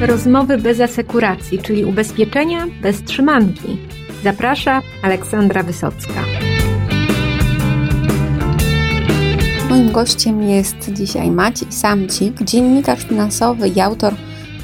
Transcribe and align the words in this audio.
Rozmowy 0.00 0.58
bez 0.58 0.80
asekuracji, 0.80 1.58
czyli 1.58 1.84
ubezpieczenia 1.84 2.66
bez 2.82 3.02
trzymanki. 3.02 3.78
Zaprasza 4.24 4.82
Aleksandra 5.02 5.62
Wysocka. 5.62 6.20
Moim 9.70 9.92
gościem 9.92 10.42
jest 10.42 10.92
dzisiaj 10.92 11.30
Maciej 11.30 11.72
Samcik, 11.72 12.42
dziennikarz 12.42 13.04
finansowy 13.04 13.68
i 13.68 13.80
autor 13.80 14.14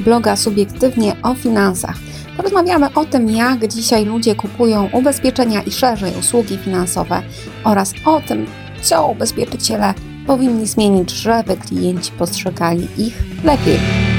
bloga 0.00 0.36
Subiektywnie 0.36 1.16
o 1.22 1.34
finansach. 1.34 1.96
Porozmawiamy 2.36 2.94
o 2.94 3.04
tym, 3.04 3.30
jak 3.30 3.68
dzisiaj 3.68 4.04
ludzie 4.04 4.34
kupują 4.34 4.88
ubezpieczenia 4.92 5.62
i 5.62 5.70
szerzej 5.70 6.12
usługi 6.20 6.58
finansowe 6.58 7.22
oraz 7.64 7.92
o 8.04 8.20
tym, 8.20 8.46
co 8.82 9.06
ubezpieczyciele 9.06 9.94
powinni 10.26 10.66
zmienić, 10.66 11.10
żeby 11.10 11.56
klienci 11.56 12.12
postrzegali 12.12 12.88
ich 12.98 13.14
lepiej. 13.44 14.11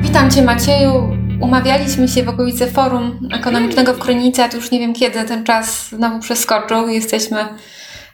Witam 0.00 0.30
Cię 0.30 0.42
Macieju. 0.42 1.16
Umawialiśmy 1.40 2.08
się 2.08 2.22
w 2.22 2.28
okolicy 2.28 2.70
Forum 2.70 3.28
Ekonomicznego 3.32 3.94
w 3.94 3.98
Krynicy, 3.98 4.42
a 4.42 4.48
to 4.48 4.56
już 4.56 4.70
nie 4.70 4.78
wiem 4.78 4.94
kiedy 4.94 5.24
ten 5.24 5.44
czas 5.44 5.88
znowu 5.88 6.20
przeskoczył. 6.20 6.88
Jesteśmy, 6.88 7.44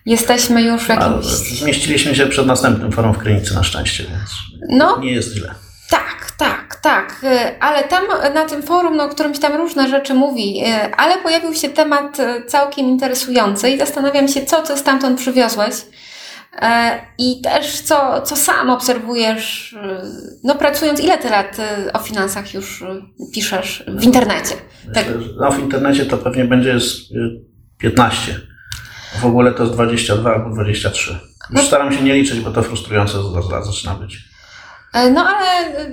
jesteśmy 0.07 0.63
już 0.63 0.83
w 0.83 0.89
jakimś... 0.89 1.27
Zmieściliśmy 1.27 2.15
się 2.15 2.27
przed 2.27 2.47
następnym 2.47 2.93
forum 2.93 3.15
w 3.15 3.19
Krynicy 3.19 3.55
na 3.55 3.63
szczęście, 3.63 4.05
więc 4.05 4.31
no, 4.69 4.99
nie 5.01 5.13
jest 5.13 5.35
źle. 5.35 5.55
Tak, 5.91 6.33
tak, 6.39 6.79
tak. 6.83 7.27
Ale 7.61 7.85
tam 7.85 8.05
na 8.35 8.45
tym 8.45 8.63
forum, 8.63 8.97
no, 8.97 9.09
którym 9.09 9.35
się 9.35 9.41
tam 9.41 9.57
różne 9.57 9.89
rzeczy 9.89 10.15
mówi, 10.15 10.63
ale 10.97 11.19
pojawił 11.19 11.55
się 11.55 11.69
temat 11.69 12.17
całkiem 12.47 12.87
interesujący 12.87 13.71
i 13.71 13.79
zastanawiam 13.79 14.29
się, 14.29 14.47
co 14.47 14.63
ty 14.63 14.77
stamtąd 14.77 15.21
przywiozłeś. 15.21 15.75
E, 16.53 17.01
I 17.19 17.41
też 17.41 17.81
co, 17.81 18.23
co 18.23 18.37
sam 18.37 18.71
obserwujesz, 18.71 19.73
e, 19.83 20.03
no 20.45 20.55
pracując, 20.55 21.01
ile 21.01 21.19
ty 21.19 21.29
lat 21.31 21.57
e, 21.59 21.93
o 21.93 21.99
finansach 21.99 22.55
już 22.55 22.85
piszesz 23.35 23.85
w 23.89 24.05
internecie? 24.05 24.55
Tak. 24.95 25.07
No 25.41 25.53
w 25.53 25.59
internecie 25.59 26.07
to 26.07 26.19
pewnie 26.19 26.45
będzie 26.45 26.81
z 26.81 27.09
15. 27.79 28.41
W 29.21 29.25
ogóle 29.25 29.53
to 29.53 29.63
jest 29.63 29.75
22 29.75 30.35
albo 30.35 30.51
23. 30.51 31.13
Już 31.13 31.21
no. 31.51 31.63
staram 31.63 31.93
się 31.93 32.03
nie 32.03 32.15
liczyć, 32.15 32.41
bo 32.41 32.51
to 32.51 32.63
frustrujące 32.63 33.19
zaczyna 33.65 33.95
być. 33.95 34.36
E, 34.93 35.11
no 35.11 35.29
ale 35.29 35.47
e, 35.47 35.89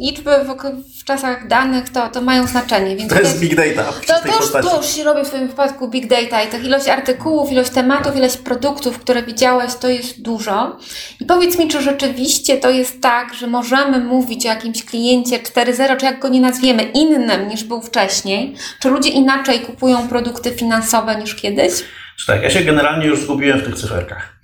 liczby 0.00 0.30
w, 0.30 0.72
w, 1.00 1.04
czasach 1.04 1.48
danych 1.48 1.88
to, 1.88 2.08
to 2.08 2.20
mają 2.20 2.46
znaczenie. 2.46 2.96
Więc 2.96 3.12
to 3.12 3.20
jest 3.20 3.40
big 3.40 3.54
data. 3.54 3.92
To, 4.06 4.14
to, 4.28 4.36
już, 4.36 4.52
to 4.52 4.76
już 4.76 4.86
się 4.86 5.04
robi 5.04 5.24
w 5.24 5.28
Twoim 5.28 5.48
wypadku 5.48 5.88
big 5.88 6.06
data 6.06 6.42
i 6.42 6.48
tak 6.48 6.64
ilość 6.64 6.88
artykułów, 6.88 7.52
ilość 7.52 7.70
tematów, 7.70 8.16
ilość 8.16 8.36
produktów, 8.36 8.98
które 8.98 9.22
widziałeś, 9.22 9.74
to 9.74 9.88
jest 9.88 10.22
dużo. 10.22 10.76
I 11.20 11.24
powiedz 11.24 11.58
mi, 11.58 11.68
czy 11.68 11.82
rzeczywiście 11.82 12.56
to 12.56 12.70
jest 12.70 13.00
tak, 13.00 13.34
że 13.34 13.46
możemy 13.46 13.98
mówić 13.98 14.46
o 14.46 14.48
jakimś 14.48 14.84
kliencie 14.84 15.38
4.0, 15.38 15.96
czy 15.96 16.06
jak 16.06 16.18
go 16.18 16.28
nie 16.28 16.40
nazwiemy, 16.40 16.82
innym 16.82 17.48
niż 17.48 17.64
był 17.64 17.82
wcześniej? 17.82 18.54
Czy 18.80 18.88
ludzie 18.88 19.10
inaczej 19.10 19.60
kupują 19.60 20.08
produkty 20.08 20.50
finansowe 20.50 21.16
niż 21.16 21.34
kiedyś? 21.34 21.72
Tak, 22.26 22.42
ja 22.42 22.50
się 22.50 22.60
generalnie 22.60 23.06
już 23.06 23.20
zgubiłem 23.20 23.60
w 23.60 23.64
tych 23.64 23.74
cyferkach. 23.74 24.38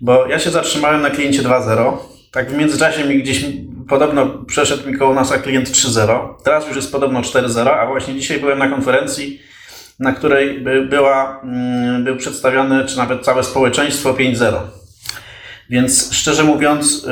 Bo 0.00 0.26
ja 0.26 0.38
się 0.38 0.50
zatrzymałem 0.50 1.02
na 1.02 1.10
kliencie 1.10 1.42
2.0 1.42 2.17
tak 2.30 2.50
w 2.50 2.56
międzyczasie 2.56 3.04
mi 3.04 3.22
gdzieś 3.22 3.44
podobno 3.88 4.26
przeszedł 4.26 4.90
mi 4.90 4.98
koło 4.98 5.14
nasa 5.14 5.38
klient 5.38 5.68
3.0. 5.68 6.34
Teraz 6.44 6.66
już 6.66 6.76
jest 6.76 6.92
podobno 6.92 7.20
4.0, 7.20 7.68
a 7.68 7.86
właśnie 7.86 8.14
dzisiaj 8.14 8.40
byłem 8.40 8.58
na 8.58 8.68
konferencji, 8.68 9.40
na 9.98 10.12
której 10.12 10.60
by, 10.60 10.86
była, 10.86 11.40
mm, 11.44 12.04
był 12.04 12.16
przedstawiony, 12.16 12.84
czy 12.86 12.96
nawet 12.96 13.22
całe 13.22 13.44
społeczeństwo 13.44 14.14
5.0. 14.14 14.60
Więc 15.70 16.12
szczerze 16.12 16.44
mówiąc, 16.44 17.06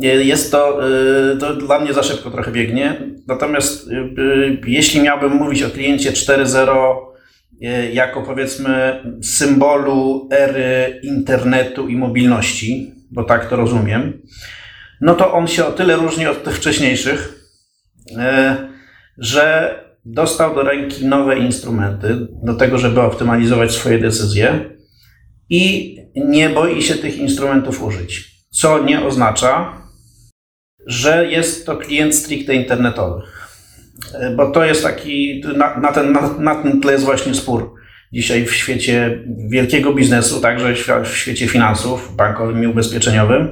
y, 0.00 0.24
jest 0.24 0.52
to, 0.52 0.88
y, 1.32 1.36
to 1.36 1.56
dla 1.56 1.80
mnie 1.80 1.92
za 1.92 2.02
szybko 2.02 2.30
trochę 2.30 2.50
biegnie. 2.50 3.00
Natomiast 3.26 3.88
y, 3.88 4.60
jeśli 4.66 5.00
miałbym 5.00 5.32
mówić 5.32 5.62
o 5.62 5.70
kliencie 5.70 6.12
4.0 6.12 7.14
jako 7.92 8.22
powiedzmy 8.22 9.02
symbolu 9.22 10.28
ery 10.32 11.00
internetu 11.02 11.88
i 11.88 11.96
mobilności, 11.96 12.93
bo 13.14 13.24
tak 13.24 13.48
to 13.48 13.56
rozumiem, 13.56 14.22
no 15.00 15.14
to 15.14 15.32
on 15.32 15.46
się 15.46 15.66
o 15.66 15.72
tyle 15.72 15.96
różni 15.96 16.26
od 16.26 16.44
tych 16.44 16.56
wcześniejszych, 16.56 17.48
e, 18.16 18.56
że 19.18 19.74
dostał 20.04 20.54
do 20.54 20.62
ręki 20.62 21.06
nowe 21.06 21.38
instrumenty 21.38 22.28
do 22.42 22.54
tego, 22.54 22.78
żeby 22.78 23.00
optymalizować 23.00 23.72
swoje 23.72 23.98
decyzje 23.98 24.70
i 25.50 25.96
nie 26.16 26.50
boi 26.50 26.82
się 26.82 26.94
tych 26.94 27.18
instrumentów 27.18 27.82
użyć. 27.82 28.34
Co 28.50 28.84
nie 28.84 29.04
oznacza, 29.04 29.82
że 30.86 31.30
jest 31.30 31.66
to 31.66 31.76
klient 31.76 32.14
stricte 32.14 32.54
internetowy. 32.54 33.22
E, 34.14 34.30
bo 34.30 34.50
to 34.50 34.64
jest 34.64 34.82
taki, 34.82 35.42
na, 35.56 35.80
na, 35.80 35.92
ten, 35.92 36.12
na, 36.12 36.38
na 36.38 36.62
tym 36.62 36.80
tle 36.80 36.92
jest 36.92 37.04
właśnie 37.04 37.34
spór 37.34 37.83
dzisiaj 38.14 38.44
w 38.44 38.54
świecie 38.54 39.18
wielkiego 39.48 39.92
biznesu, 39.92 40.40
także 40.40 40.74
w 41.04 41.16
świecie 41.16 41.48
finansów, 41.48 42.16
bankowym 42.16 42.64
i 42.64 42.66
ubezpieczeniowym. 42.66 43.48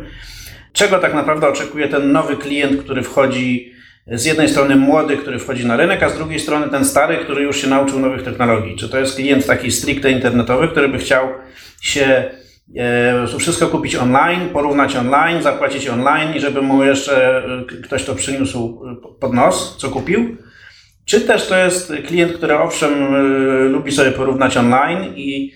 Czego 0.73 0.99
tak 0.99 1.15
naprawdę 1.15 1.49
oczekuje 1.49 1.89
ten 1.89 2.12
nowy 2.12 2.37
klient, 2.37 2.83
który 2.83 3.03
wchodzi 3.03 3.73
z 4.06 4.25
jednej 4.25 4.49
strony 4.49 4.77
młody, 4.77 5.17
który 5.17 5.39
wchodzi 5.39 5.67
na 5.67 5.77
rynek, 5.77 6.03
a 6.03 6.09
z 6.09 6.17
drugiej 6.17 6.41
strony 6.41 6.69
ten 6.69 6.84
stary, 6.84 7.17
który 7.17 7.43
już 7.43 7.62
się 7.62 7.69
nauczył 7.69 7.99
nowych 7.99 8.23
technologii? 8.23 8.77
Czy 8.77 8.89
to 8.89 8.99
jest 8.99 9.17
klient 9.17 9.47
taki 9.47 9.71
stricte 9.71 10.11
internetowy, 10.11 10.69
który 10.69 10.89
by 10.89 10.99
chciał 10.99 11.29
się 11.81 12.25
e, 12.77 13.39
wszystko 13.39 13.67
kupić 13.67 13.97
online, 13.97 14.49
porównać 14.53 14.97
online, 14.97 15.43
zapłacić 15.43 15.89
online 15.89 16.34
i 16.37 16.41
żeby 16.41 16.62
mu 16.62 16.84
jeszcze 16.84 17.44
e, 17.44 17.65
ktoś 17.83 18.05
to 18.05 18.15
przyniósł 18.15 18.83
pod 19.21 19.33
nos, 19.33 19.77
co 19.79 19.89
kupił? 19.89 20.37
Czy 21.05 21.21
też 21.21 21.47
to 21.47 21.57
jest 21.57 21.93
klient, 22.07 22.33
który 22.33 22.59
owszem 22.59 23.15
y, 23.15 23.69
lubi 23.69 23.93
sobie 23.93 24.13
porównać 24.13 24.57
online, 24.57 25.15
i, 25.17 25.53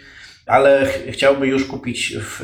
ale 0.46 0.86
ch 0.86 1.12
chciałby 1.12 1.46
już 1.46 1.64
kupić 1.64 2.16
w, 2.20 2.40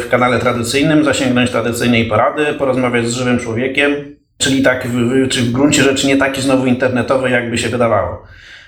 w 0.00 0.08
kanale 0.10 0.38
tradycyjnym, 0.38 1.04
zasięgnąć 1.04 1.50
tradycyjnej 1.50 2.06
porady, 2.06 2.46
porozmawiać 2.46 3.06
z 3.08 3.12
żywym 3.12 3.38
człowiekiem, 3.38 4.16
czyli 4.38 4.62
tak, 4.62 4.88
w, 4.88 5.28
czy 5.28 5.42
w 5.42 5.52
gruncie 5.52 5.82
rzeczy 5.82 6.06
nie 6.06 6.16
taki 6.16 6.42
znowu 6.42 6.66
internetowy, 6.66 7.30
jakby 7.30 7.58
się 7.58 7.68
wydawało. 7.68 8.26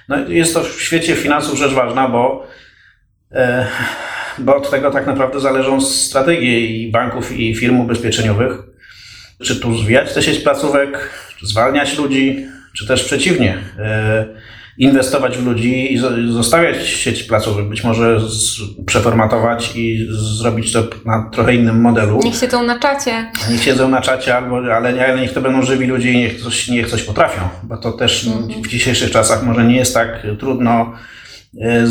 No, 0.09 0.29
jest 0.29 0.55
to 0.55 0.63
w 0.63 0.83
świecie 0.83 1.17
finansów 1.17 1.59
rzecz 1.59 1.73
ważna, 1.73 2.09
bo, 2.09 2.47
e, 3.33 3.67
bo 4.39 4.57
od 4.57 4.71
tego 4.71 4.91
tak 4.91 5.07
naprawdę 5.07 5.41
zależą 5.41 5.81
strategie 5.81 6.61
i 6.61 6.91
banków, 6.91 7.33
i 7.33 7.55
firm 7.55 7.81
ubezpieczeniowych. 7.81 8.53
Czy 9.43 9.61
tu 9.61 9.79
zwijać 9.79 10.15
tę 10.15 10.23
sieć 10.23 10.39
placówek, 10.39 11.11
czy 11.39 11.47
zwalniać 11.47 11.99
ludzi, 11.99 12.47
czy 12.79 12.87
też 12.87 13.05
przeciwnie, 13.05 13.59
e, 13.79 14.25
inwestować 14.79 15.39
w 15.39 15.47
ludzi 15.47 15.95
i 15.95 15.99
zostawiać 16.33 16.87
sieć 16.87 17.23
placówek, 17.23 17.69
być 17.69 17.85
może 17.85 18.21
przeformatować 18.87 19.77
i 19.77 20.07
zrobić 20.11 20.73
to 20.73 20.85
na 21.05 21.31
trochę 21.33 21.55
innym 21.55 21.81
modelu. 21.81 22.21
Niech 22.25 22.35
siedzą 22.35 22.63
na 22.63 22.79
czacie. 22.79 23.31
Niech 23.51 23.63
siedzą 23.63 23.89
na 23.89 24.01
czacie, 24.01 24.37
albo, 24.37 24.57
ale, 24.57 25.07
ale 25.07 25.21
niech 25.21 25.33
to 25.33 25.41
będą 25.41 25.63
żywi 25.63 25.87
ludzie 25.87 26.13
i 26.13 26.19
niech 26.19 26.43
coś, 26.43 26.69
niech 26.69 26.91
coś 26.91 27.03
potrafią, 27.03 27.41
bo 27.63 27.77
to 27.77 27.93
też 27.93 28.27
mhm. 28.27 28.63
w 28.63 28.69
dzisiejszych 28.69 29.11
czasach 29.11 29.43
może 29.43 29.65
nie 29.65 29.77
jest 29.77 29.95
tak 29.95 30.27
trudno 30.39 30.93
e, 31.61 31.87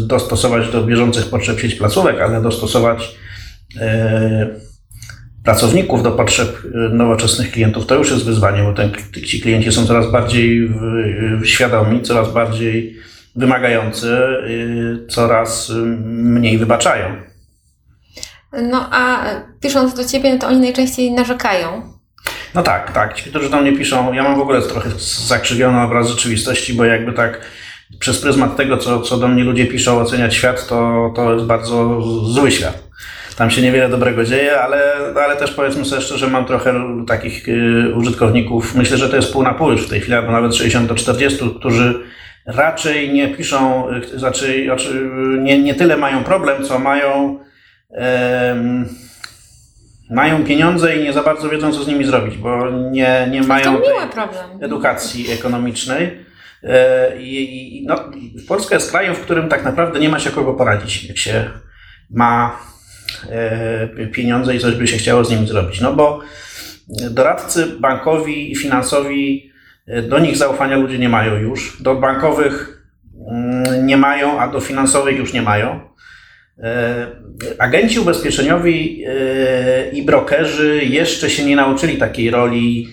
dostosować 0.00 0.68
do 0.68 0.82
bieżących 0.82 1.26
potrzeb 1.26 1.60
sieć 1.60 1.74
placówek, 1.74 2.20
ale 2.20 2.42
dostosować 2.42 3.14
e, 3.80 4.69
pracowników 5.44 6.02
do 6.02 6.12
potrzeb 6.12 6.64
y, 6.64 6.68
nowoczesnych 6.74 7.50
klientów, 7.50 7.86
to 7.86 7.94
już 7.94 8.10
jest 8.10 8.24
wyzwanie, 8.24 8.62
bo 8.62 8.72
ten, 8.72 8.92
ci 9.26 9.40
klienci 9.40 9.72
są 9.72 9.86
coraz 9.86 10.10
bardziej 10.10 10.70
świadomi, 11.44 12.02
coraz 12.02 12.32
bardziej 12.32 12.96
wymagający, 13.36 14.08
y, 14.08 15.06
coraz 15.08 15.70
y, 15.70 15.74
mniej 16.06 16.58
wybaczają. 16.58 17.16
No 18.52 18.88
a 18.92 19.24
pisząc 19.60 19.94
do 19.94 20.04
ciebie, 20.04 20.38
to 20.38 20.46
oni 20.46 20.60
najczęściej 20.60 21.12
narzekają. 21.12 21.82
No 22.54 22.62
tak, 22.62 22.92
tak. 22.92 23.14
Ci, 23.14 23.30
którzy 23.30 23.50
do 23.50 23.56
mnie 23.56 23.72
piszą, 23.72 24.12
ja 24.12 24.22
mam 24.22 24.36
w 24.36 24.40
ogóle 24.40 24.62
trochę 24.62 24.90
zakrzywiony 25.26 25.80
obraz 25.80 26.08
rzeczywistości, 26.08 26.74
bo 26.74 26.84
jakby 26.84 27.12
tak 27.12 27.40
przez 27.98 28.20
pryzmat 28.20 28.56
tego, 28.56 28.76
co, 28.76 29.00
co 29.00 29.16
do 29.16 29.28
mnie 29.28 29.44
ludzie 29.44 29.66
piszą, 29.66 30.00
oceniać 30.00 30.34
świat, 30.34 30.66
to, 30.68 31.12
to 31.16 31.34
jest 31.34 31.46
bardzo 31.46 32.00
zły 32.24 32.50
świat 32.50 32.89
tam 33.40 33.50
się 33.50 33.62
niewiele 33.62 33.88
dobrego 33.88 34.24
dzieje, 34.24 34.60
ale, 34.60 34.92
ale 35.24 35.36
też 35.36 35.50
powiedzmy 35.50 35.84
sobie 35.84 36.02
szczerze, 36.02 36.28
mam 36.28 36.44
trochę 36.44 36.74
takich 37.06 37.48
y, 37.48 37.94
użytkowników, 37.94 38.74
myślę, 38.74 38.96
że 38.96 39.08
to 39.08 39.16
jest 39.16 39.32
pół 39.32 39.42
na 39.42 39.54
pół 39.54 39.70
już 39.70 39.86
w 39.86 39.90
tej 39.90 40.00
chwili, 40.00 40.16
albo 40.16 40.32
nawet 40.32 40.54
60 40.54 40.88
do 40.88 40.94
40, 40.94 41.50
którzy 41.58 42.00
raczej 42.46 43.12
nie 43.12 43.28
piszą, 43.28 43.88
znaczy, 44.16 44.64
znaczy 44.64 45.10
nie, 45.38 45.62
nie 45.62 45.74
tyle 45.74 45.96
mają 45.96 46.24
problem, 46.24 46.64
co 46.64 46.78
mają 46.78 47.38
mają 50.10 50.44
pieniądze 50.44 50.96
i 50.96 51.02
nie 51.02 51.12
za 51.12 51.22
bardzo 51.22 51.48
wiedzą, 51.48 51.72
co 51.72 51.84
z 51.84 51.88
nimi 51.88 52.04
zrobić, 52.04 52.36
bo 52.36 52.70
nie, 52.70 53.28
nie 53.30 53.42
mają 53.42 53.80
edukacji 54.60 55.32
ekonomicznej. 55.32 56.24
E, 56.62 57.12
I, 57.20 57.84
no, 57.86 58.10
Polska 58.48 58.74
jest 58.74 58.90
krajem, 58.90 59.14
w 59.14 59.20
którym 59.20 59.48
tak 59.48 59.64
naprawdę 59.64 60.00
nie 60.00 60.08
ma 60.08 60.18
się 60.18 60.30
kogo 60.30 60.54
poradzić, 60.54 61.04
jak 61.04 61.18
się 61.18 61.50
ma 62.10 62.69
pieniądze 64.12 64.56
i 64.56 64.58
coś 64.58 64.74
by 64.74 64.86
się 64.86 64.96
chciało 64.96 65.24
z 65.24 65.30
nimi 65.30 65.46
zrobić. 65.46 65.80
No 65.80 65.92
bo 65.92 66.20
Doradcy 67.10 67.66
bankowi 67.66 68.52
i 68.52 68.56
finansowi, 68.56 69.52
do 70.08 70.18
nich 70.18 70.36
zaufania 70.36 70.76
ludzie 70.76 70.98
nie 70.98 71.08
mają 71.08 71.34
już. 71.34 71.82
Do 71.82 71.94
bankowych 71.94 72.84
mm, 73.30 73.86
nie 73.86 73.96
mają, 73.96 74.40
a 74.40 74.48
do 74.48 74.60
finansowych 74.60 75.18
już 75.18 75.32
nie 75.32 75.42
mają. 75.42 75.80
Agenci 77.58 78.00
ubezpieczeniowi 78.00 79.04
i 79.92 80.02
brokerzy 80.02 80.80
jeszcze 80.84 81.30
się 81.30 81.44
nie 81.44 81.56
nauczyli 81.56 81.96
takiej 81.96 82.30
roli 82.30 82.88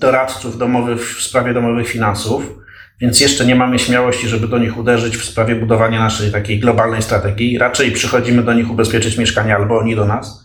doradców 0.00 0.58
domowych 0.58 1.16
w 1.16 1.22
sprawie 1.22 1.54
domowych 1.54 1.88
finansów. 1.88 2.58
Więc 3.00 3.20
jeszcze 3.20 3.46
nie 3.46 3.54
mamy 3.54 3.78
śmiałości, 3.78 4.28
żeby 4.28 4.48
do 4.48 4.58
nich 4.58 4.78
uderzyć 4.78 5.16
w 5.16 5.24
sprawie 5.24 5.56
budowania 5.56 6.00
naszej 6.00 6.32
takiej 6.32 6.58
globalnej 6.58 7.02
strategii. 7.02 7.58
Raczej 7.58 7.92
przychodzimy 7.92 8.42
do 8.42 8.52
nich 8.52 8.70
ubezpieczyć 8.70 9.18
mieszkanie 9.18 9.56
albo 9.56 9.78
oni 9.78 9.96
do 9.96 10.04
nas 10.04 10.44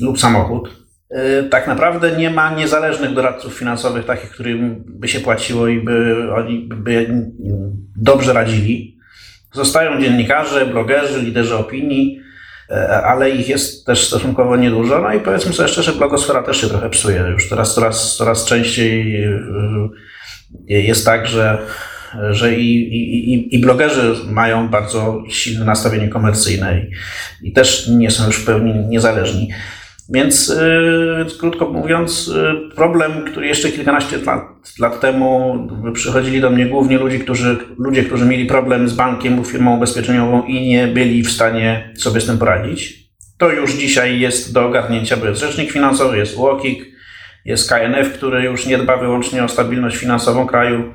lub 0.00 0.20
samochód. 0.20 0.70
Y, 1.10 1.48
tak 1.48 1.66
naprawdę 1.66 2.16
nie 2.16 2.30
ma 2.30 2.50
niezależnych 2.50 3.14
doradców 3.14 3.54
finansowych, 3.54 4.04
takich, 4.04 4.30
którym 4.30 4.84
by 4.86 5.08
się 5.08 5.20
płaciło 5.20 5.68
i 5.68 5.80
by 5.80 6.16
oni 6.34 6.68
by 6.74 7.22
dobrze 7.96 8.32
radzili. 8.32 8.98
Zostają 9.52 10.00
dziennikarze, 10.00 10.66
blogerzy, 10.66 11.22
liderzy 11.22 11.56
opinii, 11.56 12.20
y, 12.70 12.74
ale 12.88 13.30
ich 13.30 13.48
jest 13.48 13.86
też 13.86 14.06
stosunkowo 14.06 14.56
niedużo. 14.56 14.98
No 14.98 15.14
i 15.14 15.20
powiedzmy 15.20 15.52
sobie 15.52 15.68
szczerze, 15.68 15.92
blogosfera 15.92 16.42
też 16.42 16.60
się 16.60 16.66
trochę 16.66 16.90
psuje. 16.90 17.24
Już 17.32 17.48
teraz 17.48 17.74
coraz, 17.74 18.16
coraz 18.16 18.44
częściej 18.44 19.24
y, 19.24 19.40
jest 20.68 21.04
tak, 21.04 21.26
że, 21.26 21.58
że 22.30 22.54
i, 22.54 22.94
i, 23.34 23.54
i 23.54 23.58
blogerzy 23.58 24.14
mają 24.30 24.68
bardzo 24.68 25.22
silne 25.28 25.64
nastawienie 25.64 26.08
komercyjne 26.08 26.80
i, 26.80 27.48
i 27.48 27.52
też 27.52 27.88
nie 27.88 28.10
są 28.10 28.26
już 28.26 28.36
w 28.36 28.46
pełni 28.46 28.74
niezależni. 28.74 29.48
Więc 30.10 30.48
yy, 30.48 31.38
krótko 31.38 31.68
mówiąc, 31.68 32.26
yy, 32.26 32.70
problem, 32.76 33.24
który 33.24 33.46
jeszcze 33.46 33.68
kilkanaście 33.68 34.18
lat, 34.18 34.42
lat 34.78 35.00
temu 35.00 35.58
przychodzili 35.94 36.40
do 36.40 36.50
mnie 36.50 36.66
głównie 36.66 36.98
ludzie 36.98 37.18
którzy, 37.18 37.56
ludzie, 37.78 38.04
którzy 38.04 38.24
mieli 38.24 38.46
problem 38.46 38.88
z 38.88 38.94
bankiem 38.94 39.44
firmą 39.44 39.76
ubezpieczeniową 39.76 40.42
i 40.42 40.68
nie 40.68 40.86
byli 40.86 41.22
w 41.22 41.32
stanie 41.32 41.94
sobie 41.96 42.20
z 42.20 42.26
tym 42.26 42.38
poradzić. 42.38 43.08
To 43.38 43.52
już 43.52 43.74
dzisiaj 43.74 44.20
jest 44.20 44.52
do 44.52 44.66
ogarnięcia, 44.66 45.16
bo 45.16 45.26
jest 45.26 45.40
rzecznik 45.40 45.70
finansowy, 45.70 46.18
jest 46.18 46.36
UOKiK, 46.36 46.97
jest 47.48 47.68
KNF, 47.68 48.12
który 48.12 48.42
już 48.42 48.66
nie 48.66 48.78
dba 48.78 48.96
wyłącznie 48.96 49.44
o 49.44 49.48
stabilność 49.48 49.96
finansową 49.96 50.46
kraju. 50.46 50.94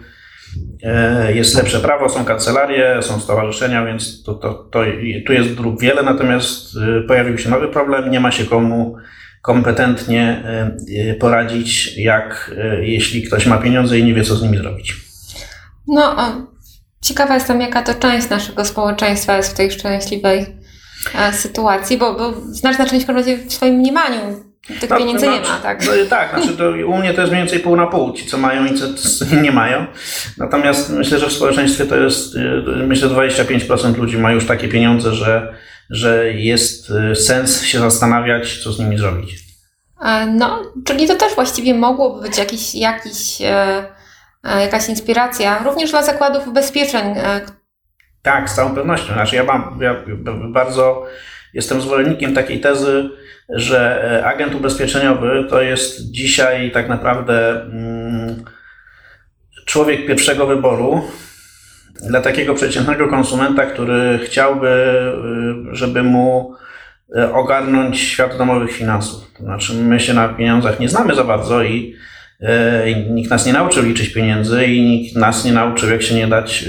E, 0.83 1.33
jest 1.33 1.55
lepsze 1.55 1.79
prawo, 1.79 2.09
są 2.09 2.25
kancelarie, 2.25 2.97
są 3.01 3.19
stowarzyszenia, 3.19 3.85
więc 3.85 4.23
to, 4.23 4.33
to, 4.33 4.53
to, 4.53 4.79
tu 5.25 5.33
jest 5.33 5.53
dróg 5.53 5.81
wiele, 5.81 6.03
natomiast 6.03 6.77
e, 6.77 7.01
pojawił 7.01 7.37
się 7.37 7.49
nowy 7.49 7.67
problem, 7.67 8.11
nie 8.11 8.19
ma 8.19 8.31
się 8.31 8.45
komu 8.45 8.95
kompetentnie 9.41 10.43
e, 10.45 11.13
poradzić, 11.13 11.97
jak 11.97 12.55
jeśli 12.81 13.23
ktoś 13.23 13.45
ma 13.45 13.57
pieniądze 13.57 13.99
i 13.99 14.03
nie 14.03 14.13
wie, 14.13 14.23
co 14.23 14.35
z 14.35 14.43
nimi 14.43 14.57
zrobić. 14.57 14.95
No, 15.87 16.15
ciekawa 17.01 17.33
jestem, 17.33 17.61
jaka 17.61 17.83
to 17.83 17.93
część 17.93 18.29
naszego 18.29 18.65
społeczeństwa 18.65 19.37
jest 19.37 19.53
w 19.53 19.57
tej 19.57 19.71
szczęśliwej 19.71 20.45
sytuacji, 21.31 21.97
bo, 21.97 22.13
bo 22.13 22.33
znaczna 22.41 22.85
część 22.85 23.05
w 23.47 23.53
swoim 23.53 23.75
mniemaniu 23.75 24.52
tych 24.67 24.89
no, 24.89 24.97
pieniędzy 24.97 25.27
nie 25.27 25.41
ma, 25.41 25.59
tak? 25.63 25.85
No, 25.85 25.91
tak, 26.09 26.29
znaczy 26.29 26.57
to 26.57 26.69
u 26.69 26.97
mnie 26.97 27.13
to 27.13 27.21
jest 27.21 27.33
mniej 27.33 27.43
więcej 27.43 27.59
pół 27.59 27.75
na 27.75 27.87
pół, 27.87 28.13
ci 28.13 28.25
co 28.25 28.37
mają 28.37 28.65
i 28.65 28.73
co, 28.73 28.85
nie 29.41 29.51
mają. 29.51 29.85
Natomiast 30.37 30.89
myślę, 30.89 31.19
że 31.19 31.27
w 31.27 31.33
społeczeństwie 31.33 31.85
to 31.85 31.97
jest, 31.97 32.35
y, 32.35 32.39
myślę, 32.87 33.07
25% 33.07 33.97
ludzi 33.97 34.17
ma 34.17 34.31
już 34.31 34.45
takie 34.45 34.67
pieniądze, 34.67 35.13
że, 35.13 35.53
że 35.89 36.33
jest 36.33 36.91
y, 37.11 37.15
sens 37.15 37.63
się 37.63 37.79
zastanawiać, 37.79 38.63
co 38.63 38.71
z 38.71 38.79
nimi 38.79 38.97
zrobić. 38.97 39.43
E, 40.03 40.25
no, 40.25 40.61
czyli 40.85 41.07
to 41.07 41.15
też 41.15 41.35
właściwie 41.35 41.73
mogłoby 41.73 42.21
być 42.21 42.37
jakiś, 42.37 42.75
jakiś, 42.75 43.41
e, 43.41 43.85
e, 44.43 44.61
jakaś 44.61 44.89
inspiracja, 44.89 45.63
również 45.63 45.91
dla 45.91 46.03
zakładów 46.03 46.47
ubezpieczeń. 46.47 47.15
Tak, 48.21 48.49
z 48.49 48.55
całą 48.55 48.75
pewnością. 48.75 49.13
Znaczy 49.13 49.35
ja 49.35 49.43
mam, 49.43 49.79
ja 49.81 49.95
bardzo 50.51 51.05
jestem 51.53 51.81
zwolennikiem 51.81 52.33
takiej 52.33 52.59
tezy, 52.59 53.09
że 53.49 54.03
e, 54.19 54.25
agent 54.25 54.55
ubezpieczeniowy 54.55 55.45
to 55.49 55.61
jest 55.61 56.11
dzisiaj 56.11 56.71
tak 56.71 56.89
naprawdę 56.89 57.61
mm, 57.61 58.43
człowiek 59.65 60.05
pierwszego 60.05 60.47
wyboru 60.47 61.01
dla 62.09 62.21
takiego 62.21 62.53
przeciętnego 62.53 63.07
konsumenta, 63.07 63.65
który 63.65 64.19
chciałby, 64.25 64.67
y, 65.71 65.75
żeby 65.75 66.03
mu 66.03 66.55
e, 67.15 67.33
ogarnąć 67.33 67.99
świat 67.99 68.37
domowych 68.37 68.71
finansów. 68.71 69.31
To 69.37 69.43
znaczy, 69.43 69.73
my 69.73 69.99
się 69.99 70.13
na 70.13 70.29
pieniądzach 70.29 70.79
nie 70.79 70.89
znamy 70.89 71.15
za 71.15 71.23
bardzo 71.23 71.63
i 71.63 71.95
e, 72.41 73.05
nikt 73.09 73.29
nas 73.29 73.45
nie 73.45 73.53
nauczył 73.53 73.83
liczyć 73.83 74.09
pieniędzy 74.09 74.65
i 74.65 74.81
nikt 74.81 75.15
nas 75.15 75.45
nie 75.45 75.53
nauczył, 75.53 75.89
jak 75.89 76.01
się 76.01 76.15
nie 76.15 76.27
dać, 76.27 76.65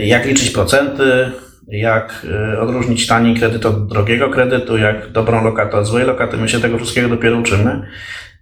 jak 0.00 0.26
liczyć 0.26 0.50
procenty, 0.50 1.30
jak 1.68 2.26
e, 2.54 2.60
odróżnić 2.60 3.06
tani 3.06 3.34
kredyt 3.34 3.66
od 3.66 3.88
drogiego 3.88 4.30
kredytu, 4.30 4.76
jak 4.76 5.12
dobrą 5.12 5.44
lokatę 5.44 5.76
od 5.76 5.86
złej 5.86 6.06
lokaty. 6.06 6.36
My 6.36 6.48
się 6.48 6.60
tego 6.60 6.78
wszystkiego 6.78 7.08
dopiero 7.08 7.36
uczymy. 7.36 7.82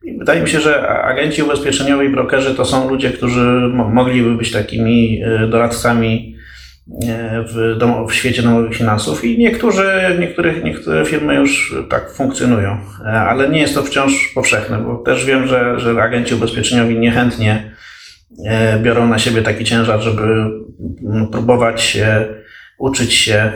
I 0.05 0.19
wydaje 0.19 0.43
mi 0.43 0.49
się, 0.49 0.61
że 0.61 0.89
agenci 0.89 1.43
ubezpieczeniowi 1.43 2.07
i 2.07 2.11
brokerzy 2.11 2.55
to 2.55 2.65
są 2.65 2.89
ludzie, 2.89 3.11
którzy 3.11 3.71
mogliby 3.75 4.35
być 4.35 4.53
takimi 4.53 5.23
e, 5.25 5.47
doradcami 5.47 6.37
e, 7.09 7.45
w, 7.49 7.79
dom- 7.79 8.09
w 8.09 8.15
świecie 8.15 8.43
domowych 8.43 8.77
finansów 8.77 9.25
i 9.25 9.39
niektórzy, 9.39 10.17
niektóre, 10.21 10.55
niektóre 10.65 11.05
firmy 11.05 11.35
już 11.35 11.75
tak 11.91 12.11
funkcjonują, 12.11 12.79
ale 13.05 13.49
nie 13.49 13.61
jest 13.61 13.75
to 13.75 13.83
wciąż 13.83 14.33
powszechne, 14.35 14.79
bo 14.79 14.97
też 14.97 15.25
wiem, 15.25 15.47
że, 15.47 15.81
że 15.81 16.03
agenci 16.03 16.35
ubezpieczeniowi 16.35 16.99
niechętnie 16.99 17.75
biorą 18.83 19.09
na 19.09 19.19
siebie 19.19 19.43
taki 19.43 19.65
ciężar, 19.65 20.01
żeby 20.01 20.51
próbować 21.33 21.83
się 21.83 22.27
uczyć 22.79 23.15
się 23.15 23.53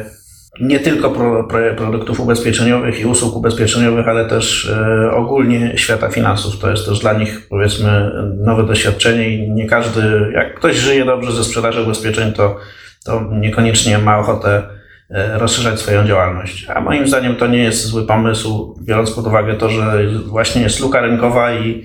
nie 0.60 0.80
tylko 0.80 1.10
pro, 1.10 1.44
pro, 1.44 1.74
produktów 1.76 2.20
ubezpieczeniowych 2.20 3.00
i 3.00 3.06
usług 3.06 3.36
ubezpieczeniowych, 3.36 4.08
ale 4.08 4.24
też 4.24 4.70
e, 4.70 5.10
ogólnie 5.10 5.72
świata 5.76 6.08
finansów. 6.08 6.58
To 6.58 6.70
jest 6.70 6.86
też 6.86 6.98
dla 6.98 7.12
nich, 7.12 7.48
powiedzmy, 7.48 8.10
nowe 8.36 8.66
doświadczenie 8.66 9.30
i 9.30 9.50
nie 9.50 9.66
każdy, 9.66 10.30
jak 10.34 10.54
ktoś 10.54 10.76
żyje 10.76 11.04
dobrze 11.04 11.32
ze 11.32 11.44
sprzedaży 11.44 11.82
ubezpieczeń, 11.82 12.32
to, 12.32 12.56
to 13.04 13.22
niekoniecznie 13.32 13.98
ma 13.98 14.18
ochotę 14.18 14.62
e, 15.10 15.38
rozszerzać 15.38 15.80
swoją 15.80 16.06
działalność. 16.06 16.66
A 16.74 16.80
moim 16.80 17.08
zdaniem 17.08 17.36
to 17.36 17.46
nie 17.46 17.62
jest 17.62 17.84
zły 17.84 18.06
pomysł, 18.06 18.78
biorąc 18.82 19.10
pod 19.10 19.26
uwagę 19.26 19.54
to, 19.54 19.68
że 19.70 20.08
właśnie 20.26 20.62
jest 20.62 20.80
luka 20.80 21.00
rynkowa 21.00 21.54
i, 21.54 21.84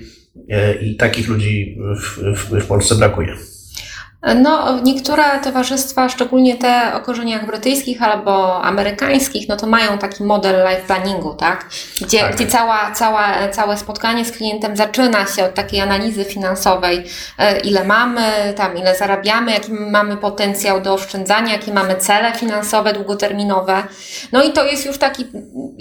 e, 0.50 0.74
i 0.74 0.96
takich 0.96 1.28
ludzi 1.28 1.78
w, 1.96 2.18
w, 2.36 2.64
w 2.64 2.66
Polsce 2.66 2.94
brakuje. 2.94 3.36
No, 4.42 4.80
niektóre 4.80 5.24
towarzystwa, 5.44 6.08
szczególnie 6.08 6.56
te 6.56 6.94
o 6.94 7.00
korzeniach 7.00 7.46
brytyjskich 7.46 8.02
albo 8.02 8.62
amerykańskich, 8.62 9.48
no 9.48 9.56
to 9.56 9.66
mają 9.66 9.98
taki 9.98 10.24
model 10.24 10.68
life 10.68 10.82
planningu, 10.86 11.34
tak? 11.34 11.66
Gdzie, 12.00 12.20
tak. 12.20 12.36
gdzie 12.36 12.46
cała, 12.46 12.90
cała, 12.90 13.48
całe 13.48 13.76
spotkanie 13.76 14.24
z 14.24 14.32
klientem 14.32 14.76
zaczyna 14.76 15.26
się 15.26 15.44
od 15.44 15.54
takiej 15.54 15.80
analizy 15.80 16.24
finansowej, 16.24 17.04
e, 17.38 17.60
ile 17.60 17.84
mamy, 17.84 18.54
tam 18.56 18.76
ile 18.76 18.96
zarabiamy, 18.96 19.52
jaki 19.52 19.72
mamy 19.72 20.16
potencjał 20.16 20.80
do 20.80 20.94
oszczędzania, 20.94 21.52
jakie 21.52 21.72
mamy 21.72 21.96
cele 21.96 22.32
finansowe 22.32 22.92
długoterminowe. 22.92 23.82
No 24.32 24.42
i 24.42 24.52
to 24.52 24.64
jest 24.64 24.86
już 24.86 24.98
taki 24.98 25.24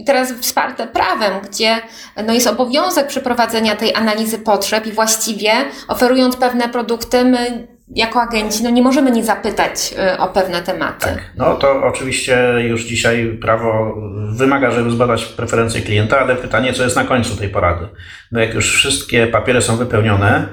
teraz 0.05 0.33
wsparte 0.33 0.87
prawem, 0.87 1.33
gdzie 1.49 1.81
no 2.25 2.33
jest 2.33 2.47
obowiązek 2.47 3.07
przeprowadzenia 3.07 3.75
tej 3.75 3.95
analizy 3.95 4.39
potrzeb 4.39 4.85
i 4.85 4.91
właściwie 4.91 5.51
oferując 5.87 6.35
pewne 6.35 6.69
produkty, 6.69 7.25
my 7.25 7.72
jako 7.87 8.21
agenci 8.21 8.63
no 8.63 8.69
nie 8.69 8.81
możemy 8.81 9.11
nie 9.11 9.23
zapytać 9.23 9.95
y, 10.13 10.17
o 10.17 10.27
pewne 10.27 10.61
tematy. 10.61 11.05
Tak. 11.05 11.31
No 11.37 11.55
to 11.55 11.83
oczywiście 11.83 12.53
już 12.67 12.83
dzisiaj 12.83 13.37
prawo 13.41 13.95
wymaga, 14.31 14.71
żeby 14.71 14.91
zbadać 14.91 15.25
preferencje 15.25 15.81
klienta, 15.81 16.19
ale 16.19 16.35
pytanie, 16.35 16.73
co 16.73 16.83
jest 16.83 16.95
na 16.95 17.03
końcu 17.03 17.35
tej 17.35 17.49
porady. 17.49 17.87
No 18.31 18.39
jak 18.39 18.53
już 18.53 18.75
wszystkie 18.75 19.27
papiery 19.27 19.61
są 19.61 19.77
wypełnione 19.77 20.47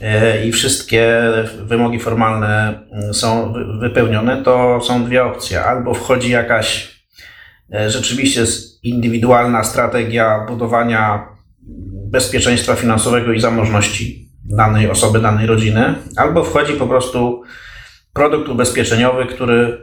y, 0.00 0.46
i 0.46 0.52
wszystkie 0.52 1.22
wymogi 1.62 2.00
formalne 2.00 2.80
y, 3.10 3.14
są 3.14 3.52
wypełnione, 3.80 4.42
to 4.42 4.80
są 4.80 5.04
dwie 5.04 5.24
opcje. 5.24 5.64
Albo 5.64 5.94
wchodzi 5.94 6.30
jakaś 6.30 6.96
rzeczywiście 7.86 8.44
indywidualna 8.82 9.64
strategia 9.64 10.44
budowania 10.48 11.28
bezpieczeństwa 12.10 12.74
finansowego 12.74 13.32
i 13.32 13.40
zamożności, 13.40 14.25
danej 14.48 14.90
osoby, 14.90 15.20
danej 15.20 15.46
rodziny, 15.46 15.94
albo 16.16 16.44
wchodzi 16.44 16.72
po 16.72 16.86
prostu 16.86 17.42
produkt 18.12 18.48
ubezpieczeniowy, 18.48 19.26
który 19.26 19.78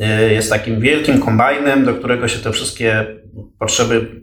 e, 0.00 0.32
jest 0.32 0.50
takim 0.50 0.80
wielkim 0.80 1.20
kombajnem, 1.20 1.84
do 1.84 1.94
którego 1.94 2.28
się 2.28 2.38
te 2.38 2.52
wszystkie 2.52 3.06
potrzeby 3.58 4.22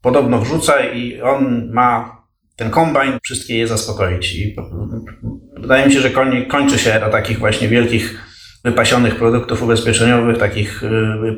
podobno 0.00 0.38
wrzuca 0.38 0.80
i 0.86 1.20
on 1.20 1.70
ma 1.72 2.16
ten 2.56 2.70
kombajn 2.70 3.18
wszystkie 3.22 3.58
je 3.58 3.66
zaspokoić. 3.66 4.34
I 4.34 4.56
wydaje 5.60 5.86
mi 5.86 5.92
się, 5.92 6.00
że 6.00 6.10
kończy 6.48 6.78
się 6.78 6.94
era 6.94 7.10
takich 7.10 7.38
właśnie 7.38 7.68
wielkich 7.68 8.22
wypasionych 8.64 9.16
produktów 9.16 9.62
ubezpieczeniowych, 9.62 10.38
takich 10.38 10.84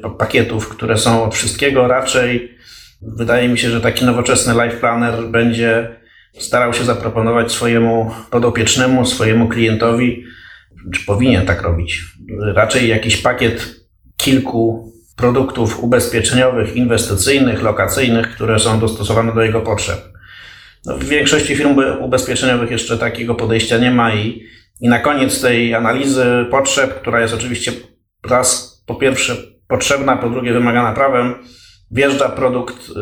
e, 0.04 0.10
pakietów, 0.18 0.68
które 0.68 0.96
są 0.96 1.24
od 1.24 1.34
wszystkiego 1.34 1.88
raczej 1.88 2.58
Wydaje 3.02 3.48
mi 3.48 3.58
się, 3.58 3.70
że 3.70 3.80
taki 3.80 4.04
nowoczesny 4.04 4.64
life 4.64 4.76
planner 4.76 5.24
będzie 5.30 5.96
starał 6.38 6.72
się 6.72 6.84
zaproponować 6.84 7.52
swojemu 7.52 8.10
podopiecznemu, 8.30 9.04
swojemu 9.04 9.48
klientowi, 9.48 10.24
czy 10.94 11.06
powinien 11.06 11.46
tak 11.46 11.62
robić, 11.62 12.04
raczej 12.54 12.88
jakiś 12.88 13.16
pakiet 13.16 13.76
kilku 14.16 14.92
produktów 15.16 15.82
ubezpieczeniowych, 15.82 16.76
inwestycyjnych, 16.76 17.62
lokacyjnych, 17.62 18.30
które 18.34 18.58
są 18.58 18.80
dostosowane 18.80 19.34
do 19.34 19.42
jego 19.42 19.60
potrzeb. 19.60 19.98
No, 20.86 20.98
w 20.98 21.04
większości 21.04 21.56
firm 21.56 21.78
ubezpieczeniowych 22.00 22.70
jeszcze 22.70 22.98
takiego 22.98 23.34
podejścia 23.34 23.78
nie 23.78 23.90
ma 23.90 24.14
i, 24.14 24.42
i 24.80 24.88
na 24.88 24.98
koniec 24.98 25.40
tej 25.40 25.74
analizy 25.74 26.24
potrzeb, 26.50 27.00
która 27.00 27.20
jest 27.20 27.34
oczywiście 27.34 27.72
raz 28.30 28.78
po 28.86 28.94
pierwsze 28.94 29.36
potrzebna, 29.68 30.16
po 30.16 30.30
drugie 30.30 30.52
wymagana 30.52 30.92
prawem, 30.92 31.34
wjeżdża 31.90 32.28
produkt 32.28 32.88
y, 32.88 32.92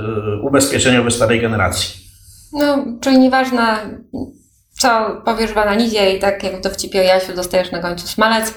ubezpieczeniowy 0.42 1.10
starej 1.10 1.40
generacji. 1.40 2.05
No, 2.52 2.84
czyli 3.00 3.18
nieważne, 3.18 3.76
co 4.80 5.22
powiesz 5.24 5.52
w 5.52 5.58
analizie 5.58 6.16
i 6.16 6.18
tak 6.18 6.42
jak 6.42 6.56
w 6.56 6.60
dowcipie 6.60 7.04
Jasiu 7.04 7.34
dostajesz 7.34 7.72
na 7.72 7.78
końcu 7.78 8.06
smalec. 8.06 8.54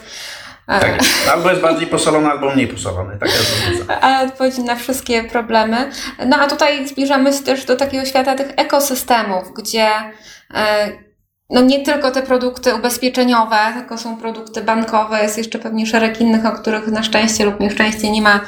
Tak, 0.67 0.99
albo 1.31 1.49
jest 1.49 1.61
bardziej 1.61 1.87
posolony, 1.87 2.27
albo 2.27 2.55
mniej 2.55 2.67
posolony. 2.67 3.17
Tak 3.19 3.29
jest 3.29 3.91
Ale 4.01 4.27
odpowiedź 4.27 4.57
na 4.57 4.75
wszystkie 4.75 5.23
problemy. 5.23 5.91
No 6.25 6.37
a 6.37 6.47
tutaj 6.47 6.87
zbliżamy 6.87 7.33
się 7.33 7.43
też 7.43 7.65
do 7.65 7.75
takiego 7.75 8.05
świata 8.05 8.35
tych 8.35 8.51
ekosystemów, 8.57 9.53
gdzie 9.57 9.89
e, 10.53 10.89
no 11.49 11.61
nie 11.61 11.85
tylko 11.85 12.11
te 12.11 12.21
produkty 12.21 12.75
ubezpieczeniowe, 12.75 13.57
tylko 13.73 13.97
są 13.97 14.17
produkty 14.17 14.61
bankowe, 14.61 15.23
jest 15.23 15.37
jeszcze 15.37 15.59
pewnie 15.59 15.85
szereg 15.85 16.21
innych, 16.21 16.45
o 16.45 16.51
których 16.51 16.87
na 16.87 17.03
szczęście 17.03 17.45
lub 17.45 17.59
nieszczęście 17.59 18.11
nie 18.11 18.21
ma 18.21 18.39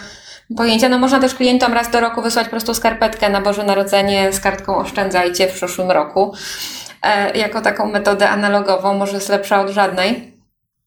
pojęcia. 0.58 0.90
No 0.90 1.00
można 1.00 1.20
też 1.20 1.36
klientom 1.36 1.74
raz 1.74 1.92
do 1.92 2.00
roku 2.00 2.22
wysłać 2.22 2.46
po 2.46 2.52
prostu 2.52 2.74
skarpetkę 2.74 3.30
na 3.30 3.42
Boże 3.42 3.64
Narodzenie 3.64 4.34
z 4.34 4.40
kartką 4.40 4.78
oszczędzajcie 4.78 5.48
w 5.48 5.54
przyszłym 5.54 5.92
roku. 5.92 6.34
E, 7.04 7.38
jako 7.38 7.62
taką 7.62 7.92
metodę 7.92 8.30
analogową, 8.30 8.94
może 8.94 9.14
jest 9.14 9.30
lepsza 9.30 9.62
od 9.62 9.70
żadnej. 9.70 10.32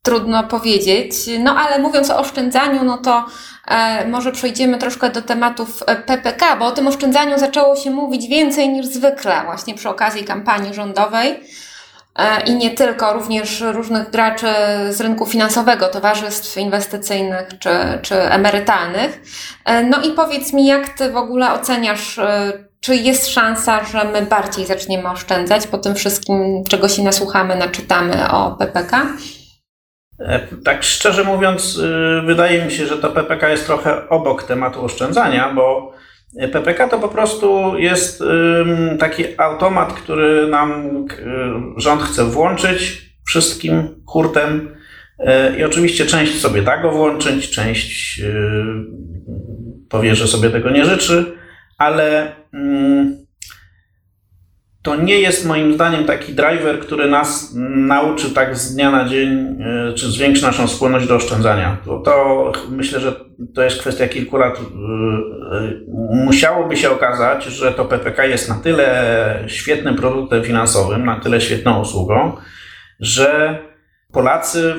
Trudno 0.02 0.44
powiedzieć. 0.44 1.14
No 1.38 1.56
ale 1.58 1.78
mówiąc 1.78 2.10
o 2.10 2.18
oszczędzaniu, 2.18 2.84
no 2.84 2.98
to 2.98 3.26
e, 3.68 4.08
może 4.08 4.32
przejdziemy 4.32 4.78
troszkę 4.78 5.10
do 5.10 5.22
tematów 5.22 5.84
PPK, 6.06 6.56
bo 6.56 6.66
o 6.66 6.72
tym 6.72 6.86
oszczędzaniu 6.86 7.38
zaczęło 7.38 7.76
się 7.76 7.90
mówić 7.90 8.28
więcej 8.28 8.68
niż 8.68 8.86
zwykle 8.86 9.42
właśnie 9.44 9.74
przy 9.74 9.88
okazji 9.88 10.24
kampanii 10.24 10.74
rządowej. 10.74 11.40
E, 12.18 12.40
i 12.46 12.54
nie 12.54 12.70
tylko, 12.70 13.12
również 13.12 13.60
różnych 13.60 14.10
graczy 14.10 14.46
z 14.90 15.00
rynku 15.00 15.26
finansowego, 15.26 15.88
towarzystw 15.88 16.56
inwestycyjnych 16.56 17.48
czy, 17.58 17.70
czy 18.02 18.14
emerytalnych. 18.14 19.22
E, 19.64 19.82
no 19.82 20.02
i 20.02 20.10
powiedz 20.10 20.52
mi, 20.52 20.66
jak 20.66 20.88
Ty 20.88 21.10
w 21.10 21.16
ogóle 21.16 21.52
oceniasz, 21.52 22.18
e, 22.18 22.52
czy 22.80 22.96
jest 22.96 23.28
szansa, 23.28 23.84
że 23.84 24.04
my 24.04 24.22
bardziej 24.22 24.66
zaczniemy 24.66 25.10
oszczędzać 25.10 25.66
po 25.66 25.78
tym 25.78 25.94
wszystkim, 25.94 26.64
czego 26.68 26.88
się 26.88 27.02
nasłuchamy, 27.02 27.56
naczytamy 27.56 28.30
o 28.30 28.50
PPK? 28.50 29.06
Tak 30.64 30.82
szczerze 30.82 31.24
mówiąc, 31.24 31.78
wydaje 32.26 32.64
mi 32.64 32.72
się, 32.72 32.86
że 32.86 32.98
to 32.98 33.10
PPK 33.10 33.48
jest 33.48 33.66
trochę 33.66 34.08
obok 34.08 34.42
tematu 34.42 34.84
oszczędzania, 34.84 35.52
bo 35.54 35.92
PPK 36.52 36.88
to 36.88 36.98
po 36.98 37.08
prostu 37.08 37.78
jest 37.78 38.22
taki 38.98 39.24
automat, 39.36 39.92
który 39.92 40.48
nam 40.48 40.90
rząd 41.76 42.02
chce 42.02 42.24
włączyć 42.24 43.10
wszystkim 43.26 43.88
hurtem. 44.06 44.76
E, 45.18 45.58
I 45.58 45.64
oczywiście 45.64 46.06
część 46.06 46.40
sobie 46.40 46.62
da 46.62 46.82
go 46.82 46.90
włączyć, 46.90 47.50
część 47.50 48.20
y, 48.20 48.34
powie, 49.88 50.14
że 50.14 50.28
sobie 50.28 50.50
tego 50.50 50.70
nie 50.70 50.84
życzy, 50.84 51.32
ale 51.78 52.32
to 54.84 54.96
nie 54.96 55.20
jest 55.20 55.46
moim 55.46 55.74
zdaniem 55.74 56.04
taki 56.04 56.32
driver, 56.32 56.80
który 56.80 57.08
nas 57.08 57.54
nauczy 57.76 58.30
tak 58.30 58.56
z 58.56 58.74
dnia 58.74 58.90
na 58.90 59.08
dzień, 59.08 59.56
e, 59.60 59.94
czy 59.94 60.10
zwiększy 60.10 60.42
naszą 60.42 60.68
skłonność 60.68 61.06
do 61.06 61.16
oszczędzania. 61.16 61.76
To, 61.84 61.98
to 61.98 62.52
myślę, 62.70 63.00
że 63.00 63.12
to 63.54 63.62
jest 63.62 63.80
kwestia 63.80 64.08
kilku 64.08 64.36
lat. 64.36 64.58
E, 64.58 64.62
musiałoby 66.24 66.76
się 66.76 66.90
okazać, 66.90 67.44
że 67.44 67.72
to 67.72 67.84
PPK 67.84 68.24
jest 68.24 68.48
na 68.48 68.54
tyle 68.54 69.44
świetnym 69.46 69.96
produktem 69.96 70.44
finansowym, 70.44 71.04
na 71.04 71.20
tyle 71.20 71.40
świetną 71.40 71.80
usługą, 71.80 72.36
że 73.00 73.58
Polacy 74.12 74.74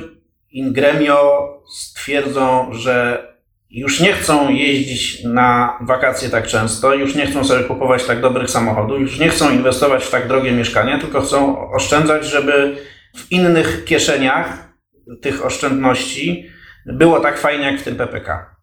in 0.52 0.74
gremio 0.74 1.48
stwierdzą, 1.68 2.74
że 2.74 3.28
już 3.76 4.00
nie 4.00 4.14
chcą 4.14 4.50
jeździć 4.50 5.24
na 5.24 5.78
wakacje 5.82 6.30
tak 6.30 6.48
często, 6.48 6.94
już 6.94 7.16
nie 7.16 7.28
chcą 7.28 7.44
sobie 7.44 7.64
kupować 7.64 8.06
tak 8.06 8.22
dobrych 8.22 8.50
samochodów, 8.50 9.02
już 9.02 9.20
nie 9.20 9.30
chcą 9.30 9.52
inwestować 9.52 10.04
w 10.04 10.12
tak 10.12 10.28
drogie 10.28 10.52
mieszkania, 10.52 11.00
tylko 11.00 11.22
chcą 11.22 11.70
oszczędzać, 11.72 12.26
żeby 12.26 12.78
w 13.16 13.32
innych 13.32 13.86
kieszeniach 13.86 14.70
tych 15.22 15.46
oszczędności 15.46 16.50
było 16.86 17.20
tak 17.20 17.40
fajnie 17.40 17.66
jak 17.66 17.80
w 17.80 17.84
tym 17.84 17.96
PPK. 17.96 18.55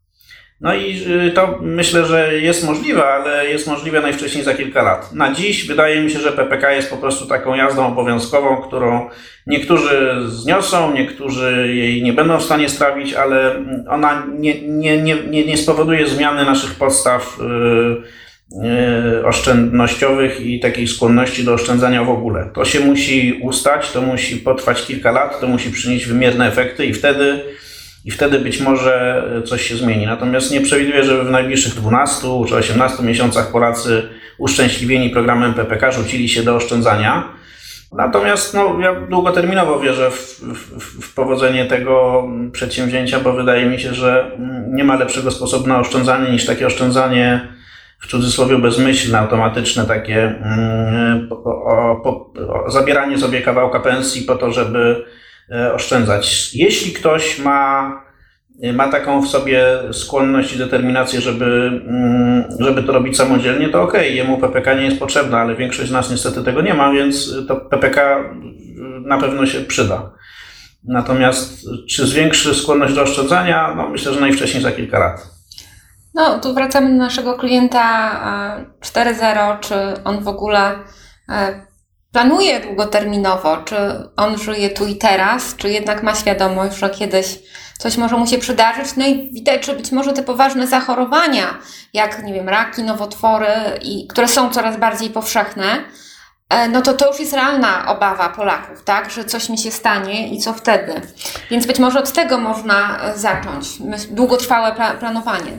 No 0.62 0.75
i 0.75 1.02
y, 1.28 1.31
to 1.31 1.59
myślę, 1.62 2.04
że 2.04 2.38
jest 2.38 2.66
możliwe, 2.66 3.04
ale 3.04 3.49
jest 3.49 3.66
możliwe 3.66 4.00
najwcześniej 4.00 4.45
za 4.45 4.54
kilka 4.54 4.83
lat. 4.83 5.12
Na 5.12 5.35
dziś 5.35 5.66
wydaje 5.66 6.00
mi 6.00 6.11
się, 6.11 6.19
że 6.19 6.33
PPK 6.33 6.73
jest 6.73 6.90
po 6.90 6.97
prostu 6.97 7.26
taką 7.26 7.54
jazdą 7.54 7.87
obowiązkową, 7.87 8.57
którą 8.57 9.11
niektórzy 9.47 10.16
zniosą, 10.26 10.95
niektórzy 10.95 11.75
jej 11.75 12.02
nie 12.02 12.12
będą 12.12 12.38
w 12.38 12.45
stanie 12.45 12.69
strawić, 12.69 13.14
ale 13.14 13.64
ona 13.88 14.26
nie, 14.38 14.62
nie, 14.62 15.02
nie, 15.02 15.14
nie, 15.14 15.45
nie 15.45 15.57
spowoduje 15.57 16.07
zmiany 16.07 16.45
naszych 16.45 16.75
podstaw 16.75 17.38
yy, 17.40 18.02
yy, 18.69 19.26
oszczędnościowych 19.26 20.40
i 20.40 20.61
takiej 20.61 20.88
skłonności 20.88 21.45
do 21.45 21.54
oszczędzania 21.54 22.04
w 22.04 22.11
ogóle. 22.11 22.50
To 22.54 22.64
się 22.64 22.81
musi 22.81 23.40
ustać, 23.42 23.90
to 23.90 24.02
musi 24.02 24.37
potrwać 24.37 24.87
kilka 24.87 25.12
lat, 25.12 25.40
to 25.40 25.47
musi 25.47 25.71
przynieść 25.71 26.07
wymierne 26.07 26.49
efekty 26.49 26.87
i 26.87 26.95
wtedy 26.95 27.40
i 28.05 28.11
wtedy 28.11 28.39
być 28.39 28.61
może 28.61 29.25
coś 29.47 29.63
się 29.63 29.77
zmieni. 29.77 30.07
Natomiast 30.07 30.51
nie 30.51 30.61
przewiduję, 30.61 31.05
żeby 31.05 31.25
w 31.25 31.31
najbliższych 31.31 31.75
12 31.75 32.27
czy 32.49 32.57
18 32.57 33.03
miesiącach 33.03 33.53
Polacy 33.53 34.03
uszczęśliwieni 34.39 35.11
programem 35.11 35.55
PPK 35.55 35.93
rzucili 35.93 36.29
się 36.29 36.43
do 36.43 36.57
oszczędzania. 36.57 37.29
Natomiast 37.93 38.55
no, 38.55 38.81
ja 38.81 38.95
długoterminowo 38.95 39.81
wierzę 39.81 40.11
w, 40.11 40.41
w, 40.41 41.05
w, 41.05 41.15
powodzenie 41.15 41.67
tego 41.67 42.25
przedsięwzięcia, 42.53 43.21
bo 43.21 43.33
wydaje 43.33 43.67
mi 43.67 43.81
się, 43.81 43.95
że 43.95 44.31
nie 44.69 44.85
ma 44.85 44.97
lepszego 44.97 45.31
sposobu 45.31 45.69
na 45.69 45.81
oszczędzanie 45.81 46.31
niż 46.31 46.47
takie 46.47 46.67
oszczędzanie 46.67 47.49
w 48.01 48.07
cudzysłowie 48.07 48.59
bezmyślne, 48.59 49.19
automatyczne, 49.19 49.85
takie 49.85 50.23
mm, 50.23 51.29
o, 51.31 52.03
o, 52.05 52.33
o, 52.65 52.71
zabieranie 52.71 53.19
sobie 53.19 53.41
kawałka 53.41 53.81
pensji 53.81 54.23
po 54.23 54.35
to, 54.35 54.53
żeby 54.53 55.05
E, 55.05 55.21
oszczędzać. 55.75 56.55
Jeśli 56.55 56.93
ktoś 56.93 57.39
ma, 57.39 57.93
ma 58.75 58.89
taką 58.89 59.23
w 59.23 59.29
sobie 59.29 59.65
skłonność 59.93 60.55
i 60.55 60.59
determinację, 60.59 61.21
żeby, 61.21 61.45
mm, 61.89 62.45
żeby 62.61 62.83
to 62.83 62.93
robić 62.93 63.17
samodzielnie, 63.17 63.69
to 63.69 63.83
ok, 63.83 63.95
jemu 64.11 64.39
PPK 64.39 64.75
nie 64.75 64.85
jest 64.85 64.99
potrzebna, 64.99 65.39
ale 65.39 65.57
większość 65.57 65.89
z 65.89 65.93
nas 65.93 66.11
niestety 66.11 66.43
tego 66.43 66.63
nie 66.63 66.75
ma, 66.75 66.93
więc 66.93 67.47
to 67.49 67.57
PPK 67.57 68.25
na 69.07 69.19
pewno 69.19 69.47
się 69.47 69.61
przyda. 69.61 70.11
Natomiast 70.85 71.61
czy 71.89 72.07
zwiększy 72.07 72.55
skłonność 72.55 72.95
do 72.95 73.03
oszczędzania? 73.03 73.75
No 73.77 73.89
myślę, 73.89 74.15
że 74.15 74.21
najwcześniej 74.21 74.63
za 74.63 74.73
kilka 74.73 74.99
lat. 74.99 75.27
No, 76.15 76.39
tu 76.39 76.55
wracamy 76.55 76.91
do 76.91 76.97
naszego 76.97 77.35
klienta 77.35 78.11
4.0, 78.81 79.61
czy 79.61 79.75
on 80.05 80.25
w 80.25 80.29
ogóle 80.29 80.75
e, 81.29 81.67
planuje 82.12 82.61
długoterminowo, 82.61 83.57
czy 83.57 83.76
on 84.16 84.38
żyje 84.38 84.71
tu 84.71 84.87
i 84.87 84.97
teraz, 84.97 85.57
czy 85.57 85.71
jednak 85.71 86.02
ma 86.02 86.14
świadomość, 86.14 86.76
że 86.76 86.90
kiedyś 86.90 87.38
coś 87.78 87.97
może 87.97 88.16
mu 88.16 88.26
się 88.26 88.38
przydarzyć. 88.38 88.97
No 88.97 89.07
i 89.07 89.31
widać, 89.33 89.66
że 89.66 89.75
być 89.75 89.92
może 89.92 90.12
te 90.12 90.23
poważne 90.23 90.66
zachorowania, 90.66 91.59
jak 91.92 92.25
nie 92.25 92.35
wiem, 92.35 92.49
raki, 92.49 92.83
nowotwory, 92.83 93.47
i, 93.83 94.07
które 94.07 94.28
są 94.28 94.50
coraz 94.50 94.76
bardziej 94.76 95.11
powszechne, 95.11 95.85
e, 96.49 96.69
no 96.69 96.83
to 96.83 96.95
to 96.95 97.09
już 97.09 97.21
jest 97.21 97.33
realna 97.33 97.87
obawa 97.87 98.28
Polaków, 98.28 98.85
tak, 98.85 99.11
że 99.11 99.25
coś 99.25 99.49
mi 99.49 99.59
się 99.59 99.71
stanie 99.71 100.28
i 100.28 100.38
co 100.38 100.52
wtedy. 100.52 101.00
Więc 101.50 101.66
być 101.66 101.78
może 101.78 101.99
od 101.99 102.12
tego 102.12 102.38
można 102.38 103.00
e, 103.02 103.19
zacząć, 103.19 103.66
długotrwałe 104.11 104.73
pla 104.73 104.95
planowanie. 104.95 105.52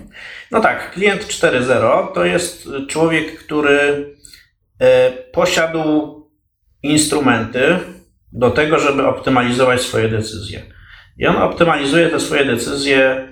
No 0.51 0.61
tak, 0.61 0.91
klient 0.91 1.21
4.0 1.21 2.13
to 2.13 2.25
jest 2.25 2.67
człowiek, 2.89 3.39
który 3.39 4.09
e, 4.79 5.11
posiadł 5.11 6.22
instrumenty 6.83 7.79
do 8.31 8.51
tego, 8.51 8.79
żeby 8.79 9.07
optymalizować 9.07 9.81
swoje 9.81 10.09
decyzje. 10.09 10.61
I 11.17 11.27
on 11.27 11.35
optymalizuje 11.35 12.09
te 12.09 12.19
swoje 12.19 12.45
decyzje. 12.45 13.27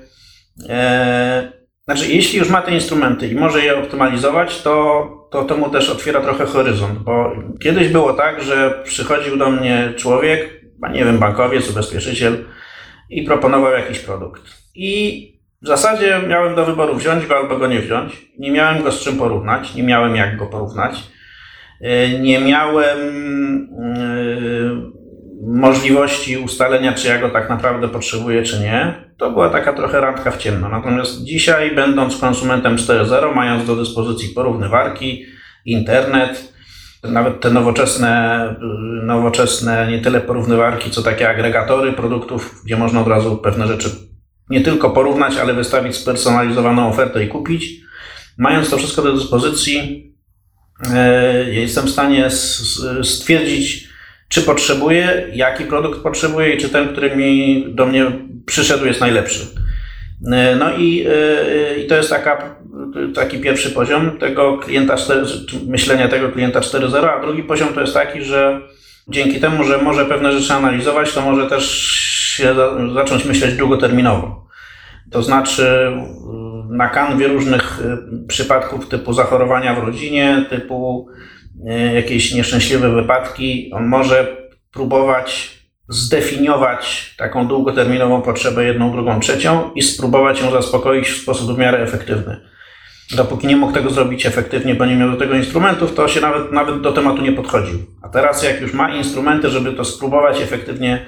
E, 0.69 1.51
znaczy, 1.85 2.11
jeśli 2.11 2.39
już 2.39 2.49
ma 2.49 2.61
te 2.61 2.71
instrumenty 2.71 3.27
i 3.27 3.35
może 3.35 3.61
je 3.61 3.79
optymalizować, 3.79 4.61
to, 4.61 5.07
to 5.31 5.43
to 5.43 5.57
mu 5.57 5.69
też 5.69 5.89
otwiera 5.89 6.21
trochę 6.21 6.45
horyzont, 6.45 6.99
bo 6.99 7.31
kiedyś 7.63 7.87
było 7.87 8.13
tak, 8.13 8.43
że 8.43 8.81
przychodził 8.83 9.37
do 9.37 9.49
mnie 9.49 9.93
człowiek, 9.97 10.61
nie 10.93 11.05
wiem, 11.05 11.17
bankowiec, 11.17 11.69
ubezpieczyciel 11.69 12.45
i 13.09 13.23
proponował 13.23 13.71
jakiś 13.71 13.99
produkt. 13.99 14.41
I 14.75 15.27
W 15.63 15.67
zasadzie 15.67 16.21
miałem 16.27 16.55
do 16.55 16.65
wyboru 16.65 16.95
wziąć 16.95 17.25
go 17.25 17.37
albo 17.37 17.57
go 17.57 17.67
nie 17.67 17.79
wziąć. 17.79 18.25
Nie 18.39 18.51
miałem 18.51 18.83
go 18.83 18.91
z 18.91 18.99
czym 18.99 19.17
porównać, 19.17 19.75
nie 19.75 19.83
miałem 19.83 20.15
jak 20.15 20.37
go 20.37 20.45
porównać. 20.45 21.03
E, 21.81 22.19
nie 22.19 22.39
miałem 22.39 22.99
e, 23.79 24.01
możliwości 25.41 26.37
ustalenia, 26.37 26.93
czy 26.93 27.07
ja 27.07 27.21
go 27.21 27.29
tak 27.29 27.49
naprawdę 27.49 27.87
potrzebuję, 27.87 28.43
czy 28.43 28.59
nie. 28.59 28.93
To 29.17 29.31
była 29.31 29.49
taka 29.49 29.73
trochę 29.73 30.01
randka 30.01 30.31
w 30.31 30.37
ciemno. 30.37 30.69
Natomiast 30.69 31.23
dzisiaj, 31.23 31.75
będąc 31.75 32.17
konsumentem 32.17 32.75
4.0, 32.75 33.35
mając 33.35 33.67
do 33.67 33.75
dyspozycji 33.75 34.29
porównywarki, 34.29 35.25
internet, 35.65 36.53
nawet 37.03 37.39
te 37.39 37.49
nowoczesne, 37.49 38.55
nowoczesne 39.03 39.91
nie 39.91 39.99
tyle 39.99 40.21
porównywarki, 40.21 40.91
co 40.91 41.01
takie 41.03 41.29
agregatory 41.29 41.93
produktów, 41.93 42.61
gdzie 42.65 42.77
można 42.77 43.01
od 43.01 43.07
razu 43.07 43.37
pewne 43.37 43.67
rzeczy 43.67 43.89
nie 44.49 44.61
tylko 44.61 44.89
porównać, 44.89 45.37
ale 45.37 45.53
wystawić 45.53 45.95
spersonalizowaną 45.95 46.89
ofertę 46.89 47.23
i 47.23 47.27
kupić. 47.27 47.81
Mając 48.37 48.69
to 48.69 48.77
wszystko 48.77 49.01
do 49.01 49.13
dyspozycji, 49.13 50.10
e, 50.93 51.43
jestem 51.51 51.85
w 51.85 51.89
stanie 51.89 52.29
stwierdzić, 53.03 53.89
czy 54.29 54.41
potrzebuję, 54.41 55.27
jaki 55.33 55.63
produkt 55.63 55.99
potrzebuję 55.99 56.55
i 56.55 56.57
czy 56.57 56.69
ten, 56.69 56.87
który 56.87 57.15
mi 57.15 57.65
do 57.69 57.85
mnie 57.85 58.11
przyszedł, 58.45 58.85
jest 58.85 59.01
najlepszy. 59.01 59.47
E, 60.31 60.55
no 60.55 60.75
i, 60.77 61.05
e, 61.07 61.77
i 61.79 61.87
to 61.87 61.95
jest 61.95 62.09
taka, 62.09 62.55
taki 63.15 63.39
pierwszy 63.39 63.71
poziom 63.71 64.17
tego 64.17 64.57
klienta 64.57 64.97
4, 64.97 65.21
myślenia 65.67 66.07
tego 66.07 66.29
klienta 66.29 66.59
4.0, 66.59 67.05
a 67.05 67.21
drugi 67.21 67.43
poziom 67.43 67.73
to 67.73 67.81
jest 67.81 67.93
taki, 67.93 68.21
że 68.21 68.61
dzięki 69.07 69.39
temu, 69.39 69.63
że 69.63 69.77
może 69.77 70.05
pewne 70.05 70.39
rzeczy 70.39 70.53
analizować, 70.53 71.13
to 71.13 71.21
może 71.21 71.49
też 71.49 71.71
się 72.35 72.55
zacząć 72.93 73.25
myśleć 73.25 73.55
długoterminowo. 73.55 74.47
To 75.11 75.23
znaczy 75.23 75.91
na 76.71 76.89
kanwie 76.89 77.27
różnych 77.27 77.81
e, 77.85 77.97
przypadków 78.27 78.89
typu 78.89 79.13
zachorowania 79.13 79.75
w 79.75 79.83
rodzinie, 79.83 80.45
typu 80.49 81.07
jakieś 81.93 82.33
nieszczęśliwe 82.33 82.89
wypadki, 82.89 83.71
on 83.73 83.87
może 83.87 84.37
próbować 84.73 85.61
zdefiniować 85.89 87.15
taką 87.17 87.47
długoterminową 87.47 88.21
potrzebę, 88.21 88.65
jedną, 88.65 88.91
drugą, 88.91 89.19
trzecią 89.19 89.71
i 89.75 89.81
spróbować 89.81 90.41
ją 90.41 90.51
zaspokoić 90.51 91.09
w 91.09 91.21
sposób 91.21 91.55
w 91.55 91.57
miarę 91.57 91.79
efektywny. 91.79 92.37
Dopóki 93.15 93.47
nie 93.47 93.55
mógł 93.55 93.73
tego 93.73 93.89
zrobić 93.89 94.25
efektywnie, 94.25 94.75
bo 94.75 94.85
nie 94.85 94.95
miał 94.95 95.11
do 95.11 95.17
tego 95.17 95.35
instrumentów, 95.35 95.95
to 95.95 96.07
się 96.07 96.21
nawet, 96.21 96.51
nawet 96.51 96.81
do 96.81 96.91
tematu 96.91 97.21
nie 97.21 97.31
podchodził. 97.31 97.79
A 98.01 98.09
teraz, 98.09 98.43
jak 98.43 98.61
już 98.61 98.73
ma 98.73 98.95
instrumenty, 98.95 99.49
żeby 99.49 99.73
to 99.73 99.85
spróbować 99.85 100.41
efektywnie 100.41 101.05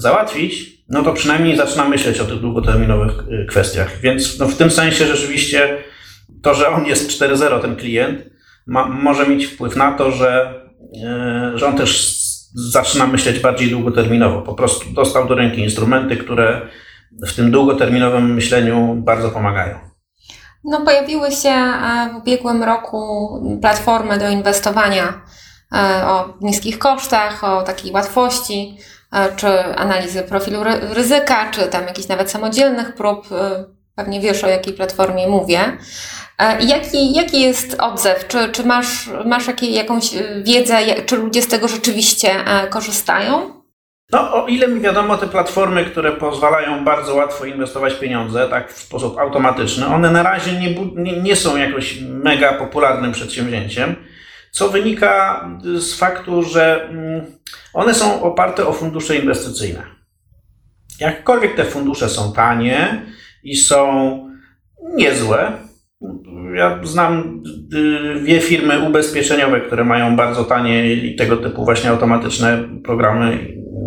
załatwić, 0.00 0.82
no 0.88 1.02
to 1.02 1.12
przynajmniej 1.12 1.56
zaczyna 1.56 1.88
myśleć 1.88 2.20
o 2.20 2.24
tych 2.24 2.40
długoterminowych 2.40 3.12
y, 3.28 3.46
kwestiach. 3.48 4.00
Więc 4.00 4.38
no 4.38 4.46
w 4.46 4.56
tym 4.56 4.70
sensie 4.70 5.06
rzeczywiście 5.06 5.78
to, 6.42 6.54
że 6.54 6.68
on 6.68 6.86
jest 6.86 7.10
4.0, 7.20 7.60
ten 7.60 7.76
klient, 7.76 8.22
ma, 8.66 8.86
może 8.86 9.26
mieć 9.26 9.46
wpływ 9.46 9.76
na 9.76 9.92
to, 9.92 10.10
że, 10.10 10.60
yy, 10.92 11.58
że 11.58 11.66
on 11.66 11.76
też 11.76 12.18
zaczyna 12.54 13.06
myśleć 13.06 13.40
bardziej 13.40 13.70
długoterminowo. 13.70 14.42
Po 14.42 14.54
prostu 14.54 14.90
dostał 14.90 15.28
do 15.28 15.34
ręki 15.34 15.60
instrumenty, 15.60 16.16
które 16.16 16.60
w 17.26 17.34
tym 17.34 17.50
długoterminowym 17.50 18.34
myśleniu 18.34 18.94
bardzo 18.94 19.30
pomagają. 19.30 19.78
No, 20.64 20.80
pojawiły 20.80 21.30
się 21.30 21.48
e, 21.48 22.10
w 22.12 22.16
ubiegłym 22.16 22.62
roku 22.62 23.28
platformy 23.60 24.18
do 24.18 24.28
inwestowania 24.28 25.22
o 26.06 26.34
niskich 26.40 26.78
kosztach, 26.78 27.44
o 27.44 27.62
takiej 27.62 27.92
łatwości, 27.92 28.78
e, 29.12 29.36
czy 29.36 29.64
analizy 29.76 30.22
profilu 30.22 30.64
ryzyka, 30.80 31.50
czy 31.50 31.66
tam 31.66 31.86
jakichś 31.86 32.08
nawet 32.08 32.30
samodzielnych 32.30 32.94
prób. 32.94 33.28
Pewnie 33.94 34.20
wiesz, 34.20 34.44
o 34.44 34.48
jakiej 34.48 34.74
platformie 34.74 35.28
mówię. 35.28 35.60
Jaki, 36.60 37.14
jaki 37.14 37.40
jest 37.40 37.76
odzew? 37.80 38.28
Czy, 38.28 38.48
czy 38.48 38.64
masz, 38.64 39.10
masz 39.24 39.46
jakąś 39.62 40.10
wiedzę, 40.42 40.78
czy 41.06 41.16
ludzie 41.16 41.42
z 41.42 41.48
tego 41.48 41.68
rzeczywiście 41.68 42.30
korzystają? 42.70 43.58
No, 44.12 44.44
o 44.44 44.46
ile 44.46 44.68
mi 44.68 44.80
wiadomo, 44.80 45.16
te 45.16 45.26
platformy, 45.26 45.84
które 45.84 46.12
pozwalają 46.12 46.84
bardzo 46.84 47.14
łatwo 47.14 47.44
inwestować 47.44 47.94
pieniądze, 47.94 48.48
tak 48.48 48.72
w 48.72 48.78
sposób 48.78 49.18
automatyczny, 49.18 49.86
one 49.86 50.10
na 50.10 50.22
razie 50.22 50.52
nie, 50.52 50.74
nie, 50.94 51.20
nie 51.20 51.36
są 51.36 51.56
jakoś 51.56 52.00
mega 52.00 52.52
popularnym 52.52 53.12
przedsięwzięciem, 53.12 53.96
co 54.50 54.68
wynika 54.68 55.44
z 55.78 55.94
faktu, 55.94 56.42
że 56.42 56.88
mm, 56.88 57.26
one 57.74 57.94
są 57.94 58.22
oparte 58.22 58.66
o 58.66 58.72
fundusze 58.72 59.16
inwestycyjne. 59.16 59.82
Jakkolwiek 61.00 61.56
te 61.56 61.64
fundusze 61.64 62.08
są 62.08 62.32
tanie 62.32 63.02
i 63.42 63.56
są 63.56 64.18
niezłe, 64.96 65.52
ja 66.54 66.80
znam 66.84 67.42
dwie 68.20 68.40
firmy 68.40 68.80
ubezpieczeniowe, 68.80 69.60
które 69.60 69.84
mają 69.84 70.16
bardzo 70.16 70.44
tanie 70.44 70.94
i 70.94 71.16
tego 71.16 71.36
typu 71.36 71.64
właśnie 71.64 71.90
automatyczne 71.90 72.68
programy 72.84 73.38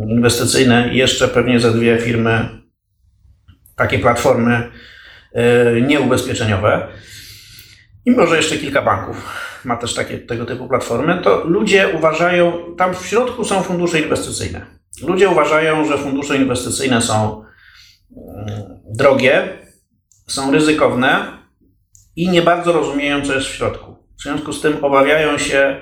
inwestycyjne 0.10 0.94
i 0.94 0.98
jeszcze 0.98 1.28
pewnie 1.28 1.60
ze 1.60 1.72
dwie 1.72 1.98
firmy, 1.98 2.50
takie 3.76 4.00
platformy 4.00 4.70
e, 5.34 5.82
nieubezpieczeniowe 5.82 6.88
i 8.06 8.12
może 8.12 8.38
jeszcze 8.38 8.58
kilka 8.58 8.82
banków 8.82 9.42
ma 9.66 9.78
też 9.78 9.94
takie, 9.94 10.18
tego 10.18 10.46
typu 10.46 10.68
platformy, 10.68 11.22
to 11.24 11.44
ludzie 11.46 11.90
uważają, 11.98 12.54
tam 12.78 12.96
w 12.96 13.06
środku 13.06 13.46
są 13.46 13.64
fundusze 13.64 14.00
inwestycyjne. 14.02 14.66
Ludzie 15.04 15.30
uważają, 15.30 15.86
że 15.86 15.98
fundusze 15.98 16.38
inwestycyjne 16.38 17.02
są 17.02 17.44
mm, 18.18 18.80
drogie, 18.86 19.58
są 20.28 20.52
ryzykowne 20.52 21.38
i 22.16 22.30
nie 22.30 22.42
bardzo 22.42 22.72
rozumieją, 22.74 23.22
co 23.22 23.34
jest 23.34 23.48
w 23.48 23.56
środku. 23.56 23.96
W 24.20 24.24
związku 24.24 24.54
z 24.54 24.62
tym 24.62 24.86
obawiają 24.86 25.38
się 25.38 25.82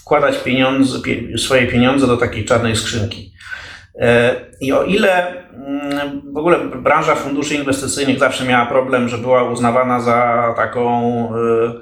wkładać 0.00 0.38
pieniądze, 0.38 0.98
swoje 1.36 1.66
pieniądze 1.66 2.06
do 2.06 2.16
takiej 2.16 2.44
czarnej 2.44 2.76
skrzynki. 2.76 3.29
E, 3.98 4.36
I 4.60 4.72
o 4.72 4.84
ile 4.84 5.26
mm, 5.52 6.32
w 6.32 6.36
ogóle 6.36 6.58
branża 6.58 7.14
funduszy 7.14 7.54
inwestycyjnych 7.54 8.18
zawsze 8.18 8.44
miała 8.44 8.66
problem, 8.66 9.08
że 9.08 9.18
była 9.18 9.50
uznawana 9.50 10.00
za 10.00 10.52
taką, 10.56 11.02
e, 11.34 11.72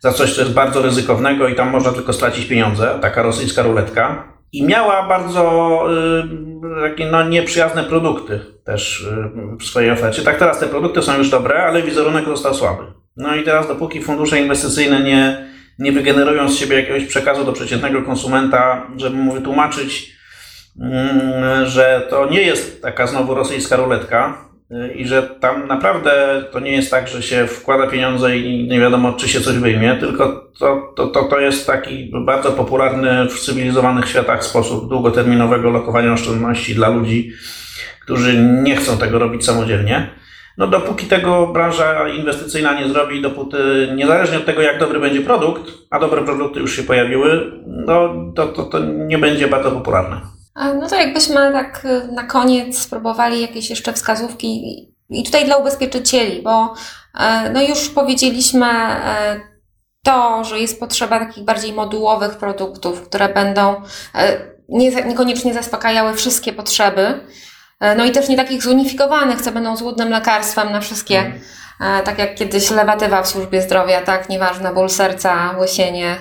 za 0.00 0.12
coś, 0.12 0.34
co 0.34 0.40
jest 0.40 0.54
bardzo 0.54 0.82
ryzykownego 0.82 1.48
i 1.48 1.54
tam 1.54 1.70
można 1.70 1.92
tylko 1.92 2.12
stracić 2.12 2.46
pieniądze, 2.46 2.98
taka 3.00 3.22
rosyjska 3.22 3.62
ruletka. 3.62 4.32
I 4.52 4.66
miała 4.66 5.08
bardzo 5.08 5.42
e, 5.92 6.88
takie 6.88 7.06
no, 7.06 7.28
nieprzyjazne 7.28 7.84
produkty 7.84 8.40
też 8.64 9.06
w 9.60 9.64
swojej 9.64 9.90
ofercie. 9.90 10.22
Tak 10.22 10.38
teraz 10.38 10.58
te 10.58 10.66
produkty 10.66 11.02
są 11.02 11.18
już 11.18 11.30
dobre, 11.30 11.62
ale 11.64 11.82
wizerunek 11.82 12.24
został 12.24 12.54
słaby. 12.54 12.82
No 13.16 13.36
i 13.36 13.42
teraz 13.42 13.68
dopóki 13.68 14.02
fundusze 14.02 14.40
inwestycyjne 14.40 15.00
nie, 15.00 15.48
nie 15.78 15.92
wygenerują 15.92 16.48
z 16.48 16.58
siebie 16.58 16.76
jakiegoś 16.76 17.04
przekazu 17.04 17.44
do 17.44 17.52
przeciętnego 17.52 18.02
konsumenta, 18.02 18.86
żeby 18.96 19.16
mu 19.16 19.32
wytłumaczyć, 19.32 20.16
że 21.64 22.06
to 22.10 22.30
nie 22.30 22.42
jest 22.42 22.82
taka 22.82 23.06
znowu 23.06 23.34
rosyjska 23.34 23.76
ruletka 23.76 24.48
y, 24.70 24.92
i 24.94 25.06
że 25.06 25.22
tam 25.22 25.66
naprawdę 25.66 26.44
to 26.52 26.60
nie 26.60 26.72
jest 26.72 26.90
tak, 26.90 27.08
że 27.08 27.22
się 27.22 27.46
wkłada 27.46 27.86
pieniądze 27.86 28.36
i 28.36 28.68
nie 28.68 28.80
wiadomo, 28.80 29.12
czy 29.12 29.28
się 29.28 29.40
coś 29.40 29.56
wyjmie, 29.56 29.96
tylko 30.00 30.50
to, 30.58 30.92
to, 30.96 31.06
to, 31.06 31.22
to 31.22 31.40
jest 31.40 31.66
taki 31.66 32.12
bardzo 32.24 32.52
popularny 32.52 33.28
w 33.28 33.40
cywilizowanych 33.40 34.08
światach 34.08 34.44
sposób 34.44 34.88
długoterminowego 34.88 35.70
lokowania 35.70 36.12
oszczędności 36.12 36.74
dla 36.74 36.88
ludzi, 36.88 37.32
którzy 38.00 38.42
nie 38.62 38.76
chcą 38.76 38.98
tego 38.98 39.18
robić 39.18 39.44
samodzielnie. 39.44 40.10
No 40.58 40.66
dopóki 40.66 41.06
tego 41.06 41.46
branża 41.46 42.08
inwestycyjna 42.08 42.80
nie 42.80 42.88
zrobi, 42.88 43.22
dopóty 43.22 43.88
niezależnie 43.96 44.38
od 44.38 44.44
tego, 44.44 44.62
jak 44.62 44.78
dobry 44.78 45.00
będzie 45.00 45.20
produkt, 45.20 45.72
a 45.90 45.98
dobre 45.98 46.22
produkty 46.22 46.60
już 46.60 46.76
się 46.76 46.82
pojawiły, 46.82 47.52
no 47.66 48.14
to, 48.34 48.46
to, 48.46 48.62
to 48.62 48.78
nie 48.78 49.18
będzie 49.18 49.48
bardzo 49.48 49.70
popularne. 49.70 50.20
No 50.56 50.88
to 50.88 50.96
jakbyśmy 50.96 51.52
tak 51.52 51.84
y, 51.84 52.12
na 52.12 52.22
koniec 52.22 52.78
spróbowali 52.78 53.40
jakieś 53.40 53.70
jeszcze 53.70 53.92
wskazówki 53.92 54.92
i 55.08 55.24
tutaj 55.24 55.44
dla 55.44 55.56
ubezpieczycieli, 55.56 56.42
bo 56.42 56.74
e, 57.18 57.50
no 57.50 57.62
już 57.62 57.88
powiedzieliśmy 57.88 58.66
e, 58.66 59.40
to, 60.04 60.44
że 60.44 60.60
jest 60.60 60.80
potrzeba 60.80 61.18
takich 61.18 61.44
bardziej 61.44 61.72
modułowych 61.72 62.36
produktów, 62.36 63.02
które 63.02 63.28
będą 63.28 63.82
e, 64.14 64.38
niekoniecznie 65.06 65.54
zaspokajały 65.54 66.14
wszystkie 66.14 66.52
potrzeby, 66.52 67.20
no 67.96 68.04
i 68.04 68.10
też 68.10 68.28
nie 68.28 68.36
takich 68.36 68.62
zunifikowanych, 68.62 69.42
co 69.42 69.52
będą 69.52 69.76
złudnym 69.76 70.10
lekarstwem 70.10 70.72
na 70.72 70.80
wszystkie 70.80 71.18
E, 71.18 71.34
tak 72.04 72.18
jak 72.18 72.34
kiedyś 72.34 72.70
lewatywa 72.70 73.22
w 73.22 73.28
służbie 73.28 73.62
zdrowia, 73.62 74.00
tak, 74.00 74.28
nieważne, 74.28 74.74
ból 74.74 74.90
serca, 74.90 75.54
łysienie, 75.60 76.16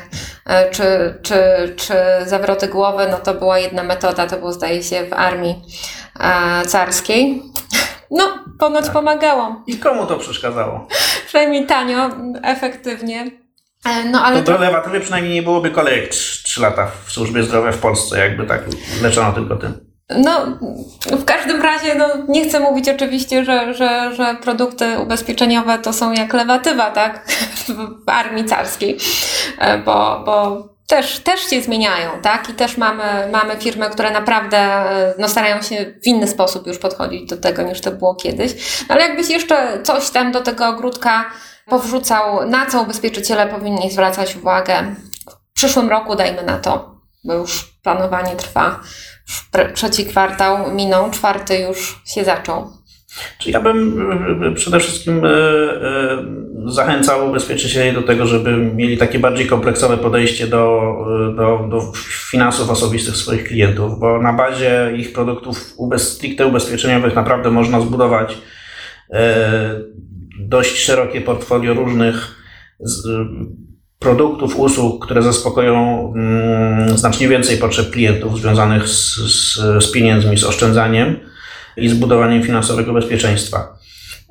e, 0.46 0.72
czy, 0.72 0.84
czy, 1.22 1.36
czy 1.78 1.94
zawroty 2.26 2.68
głowy, 2.68 3.08
no 3.12 3.18
to 3.18 3.34
była 3.34 3.60
jedna 3.60 3.84
metoda, 3.84 4.28
to 4.28 4.38
było 4.38 4.54
zdaje 4.54 4.84
się 4.84 5.06
w 5.06 5.14
armii 5.14 5.56
e, 6.20 6.66
carskiej. 6.66 7.42
No, 8.12 8.24
ponoć 8.60 8.84
tak. 8.84 8.94
pomagało. 8.94 9.64
I 9.68 9.78
komu 9.78 10.06
to 10.06 10.18
przeszkadzało? 10.18 10.88
Przynajmniej 11.28 11.66
tanio, 11.66 12.10
efektywnie. 12.44 13.32
No, 14.12 14.22
ale 14.26 14.44
to 14.44 14.52
do 14.52 14.58
lewatywy 14.58 15.00
przynajmniej 15.00 15.34
nie 15.34 15.44
byłoby 15.44 15.72
kolejek 15.72 16.10
3 16.10 16.62
lata 16.62 16.92
w 17.06 17.12
służbie 17.12 17.44
zdrowia 17.44 17.72
w 17.72 17.78
Polsce, 17.78 18.20
jakby 18.20 18.46
tak 18.46 18.62
leczono 19.02 19.34
tylko 19.34 19.56
tym. 19.56 19.91
No, 20.18 20.46
w 21.12 21.26
każdym 21.26 21.62
razie, 21.62 21.96
no, 21.96 22.08
nie 22.28 22.50
chcę 22.50 22.60
mówić 22.60 22.90
oczywiście, 22.90 23.46
że, 23.46 23.74
że, 23.74 24.16
że 24.16 24.36
produkty 24.42 25.00
ubezpieczeniowe 25.00 25.80
to 25.80 25.94
są 25.94 26.12
jak 26.12 26.34
lewatywa, 26.34 26.92
tak, 26.92 27.26
w 28.06 28.10
armii 28.10 28.46
carskiej, 28.46 28.98
e, 29.60 29.78
bo, 29.78 30.24
bo 30.26 30.64
też, 30.88 31.20
też 31.20 31.50
się 31.50 31.62
zmieniają, 31.62 32.10
tak, 32.22 32.50
i 32.50 32.54
też 32.54 32.78
mamy, 32.78 33.04
mamy 33.32 33.58
firmy, 33.58 33.90
które 33.90 34.12
naprawdę 34.12 34.84
no, 35.18 35.30
starają 35.30 35.62
się 35.62 35.94
w 36.04 36.08
inny 36.08 36.28
sposób 36.28 36.68
już 36.68 36.78
podchodzić 36.78 37.30
do 37.30 37.38
tego, 37.38 37.62
niż 37.62 37.82
to 37.82 37.92
było 37.92 38.16
kiedyś. 38.16 38.54
No, 38.90 38.96
ale 38.96 39.08
jakbyś 39.08 39.30
jeszcze 39.30 39.84
coś 39.84 40.10
tam 40.10 40.32
do 40.32 40.42
tego 40.42 40.68
ogródka 40.68 41.26
powrzucał, 41.66 42.50
na 42.50 42.66
co 42.66 42.82
ubezpieczyciele 42.82 43.48
powinni 43.48 43.92
zwracać 43.92 44.36
uwagę 44.36 44.96
w 45.52 45.54
przyszłym 45.54 45.90
roku, 45.90 46.16
dajmy 46.16 46.44
na 46.44 46.58
to, 46.58 46.96
bo 47.24 47.34
już 47.34 47.72
planowanie 47.84 48.36
trwa 48.36 48.80
trzeci 49.74 50.06
kwartał 50.06 50.76
minął, 50.76 51.12
czwarty 51.12 51.60
już 51.60 52.02
się 52.06 52.24
zaczął. 52.24 52.82
Ja 53.46 53.62
bym 53.62 54.12
e, 54.44 54.52
przede 54.52 54.80
wszystkim 54.80 55.26
e, 55.26 55.30
e, 55.30 56.26
zachęcał 56.66 57.30
ubezpieczycieli 57.30 57.96
do 57.96 58.02
tego, 58.02 58.26
żeby 58.26 58.58
mieli 58.58 58.98
takie 58.98 59.20
bardziej 59.20 59.48
kompleksowe 59.48 59.98
podejście 59.98 60.48
do, 60.48 60.96
do, 61.38 61.68
do 61.72 61.92
finansów 62.32 62.70
osobistych 62.70 63.16
swoich 63.16 63.44
klientów, 63.44 64.00
bo 64.00 64.22
na 64.22 64.34
bazie 64.34 64.92
ich 64.96 65.14
produktów 65.14 65.76
stricte 65.98 66.46
ubezpieczeniowych 66.46 67.16
naprawdę 67.16 67.52
można 67.52 67.82
zbudować 67.82 68.38
dość 70.40 70.78
szerokie 70.78 71.22
portfolio 71.22 71.74
różnych 71.74 72.36
produktów, 74.02 74.60
usług, 74.60 75.06
które 75.06 75.22
zaspokoją 75.22 76.14
mm, 76.16 76.98
znacznie 76.98 77.28
więcej 77.28 77.58
potrzeb 77.58 77.90
klientów 77.90 78.40
związanych 78.40 78.88
z, 78.88 79.16
z, 79.16 79.84
z 79.84 79.92
pieniędzmi, 79.92 80.38
z 80.38 80.44
oszczędzaniem 80.44 81.20
i 81.78 81.90
z 81.90 81.94
budowaniem 81.94 82.44
finansowego 82.44 82.94
bezpieczeństwa. 82.94 83.78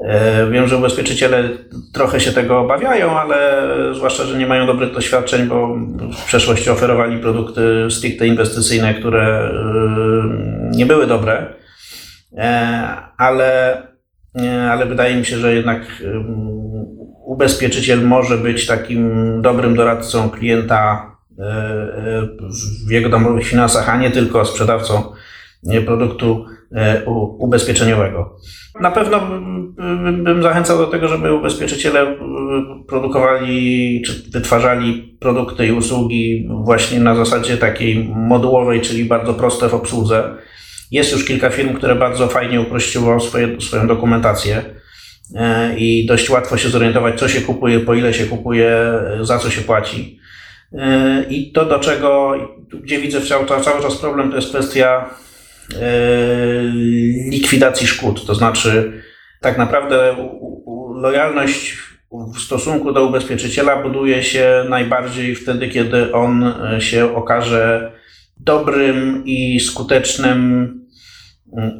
E, 0.04 0.50
wiem, 0.50 0.68
że 0.68 0.76
ubezpieczyciele 0.76 1.48
trochę 1.92 2.20
się 2.20 2.32
tego 2.32 2.58
obawiają, 2.60 3.18
ale 3.18 3.66
zwłaszcza, 3.94 4.24
że 4.24 4.38
nie 4.38 4.46
mają 4.46 4.66
dobrych 4.66 4.94
doświadczeń, 4.94 5.46
bo 5.46 5.76
w 6.12 6.24
przeszłości 6.24 6.70
oferowali 6.70 7.18
produkty 7.18 7.86
stricte 7.90 8.26
inwestycyjne, 8.26 8.94
które 8.94 9.40
e, 9.40 10.76
nie 10.76 10.86
były 10.86 11.06
dobre, 11.06 11.46
e, 12.36 12.96
ale, 13.16 13.82
ale 14.70 14.86
wydaje 14.86 15.16
mi 15.16 15.26
się, 15.26 15.38
że 15.38 15.54
jednak 15.54 15.80
ubezpieczyciel 17.30 18.06
może 18.06 18.38
być 18.38 18.66
takim 18.66 19.02
dobrym 19.42 19.74
doradcą 19.74 20.30
klienta 20.30 21.12
e, 21.38 21.42
e, 21.42 22.28
w 22.86 22.90
jego 22.90 23.08
domowych 23.08 23.46
finansach, 23.46 23.88
a 23.88 23.96
nie 23.96 24.10
tylko 24.10 24.44
sprzedawcą 24.44 25.02
produktu 25.86 26.44
e, 26.72 27.04
ubezpieczeniowego. 27.38 28.36
Na 28.80 28.90
pewno 28.90 29.20
bym 30.22 30.42
zachęcał 30.42 30.78
do 30.78 30.86
tego, 30.86 31.08
żeby 31.08 31.34
ubezpieczyciele 31.34 32.16
produkowali 32.88 34.02
czy 34.06 34.30
wytwarzali 34.30 35.16
produkty 35.20 35.66
i 35.66 35.72
usługi 35.72 36.48
właśnie 36.50 37.00
na 37.00 37.14
zasadzie 37.14 37.56
takiej 37.56 38.08
modułowej, 38.14 38.80
czyli 38.80 39.04
bardzo 39.04 39.34
proste 39.34 39.68
w 39.68 39.74
obsłudze. 39.74 40.34
Jest 40.90 41.12
już 41.12 41.24
kilka 41.24 41.50
firm, 41.50 41.74
które 41.74 41.94
bardzo 41.94 42.28
fajnie 42.28 42.60
uprościło 42.60 43.20
swoje, 43.20 43.60
swoją 43.60 43.86
dokumentację 43.86 44.79
i 45.76 46.06
dość 46.06 46.30
łatwo 46.30 46.56
się 46.56 46.68
zorientować, 46.68 47.18
co 47.18 47.28
się 47.28 47.40
kupuje, 47.40 47.80
po 47.80 47.94
ile 47.94 48.14
się 48.14 48.24
kupuje, 48.24 48.92
za 49.20 49.38
co 49.38 49.50
się 49.50 49.60
płaci. 49.60 50.20
E, 50.72 51.24
I 51.30 51.52
to, 51.52 51.64
do 51.64 51.78
czego, 51.78 52.34
gdzie 52.82 53.00
widzę 53.00 53.20
cały, 53.20 53.46
cały 53.46 53.82
czas 53.82 53.96
problem, 53.96 54.30
to 54.30 54.36
jest 54.36 54.48
kwestia 54.48 55.10
e, 55.74 55.80
likwidacji 57.30 57.86
szkód. 57.86 58.26
To 58.26 58.34
znaczy, 58.34 59.02
tak 59.40 59.58
naprawdę 59.58 60.16
lojalność 60.94 61.78
w 62.34 62.40
stosunku 62.40 62.92
do 62.92 63.06
ubezpieczyciela 63.06 63.82
buduje 63.82 64.22
się 64.22 64.64
najbardziej 64.68 65.34
wtedy, 65.34 65.68
kiedy 65.68 66.12
on 66.12 66.54
się 66.78 67.16
okaże 67.16 67.92
dobrym 68.36 69.22
i 69.26 69.60
skutecznym 69.60 70.74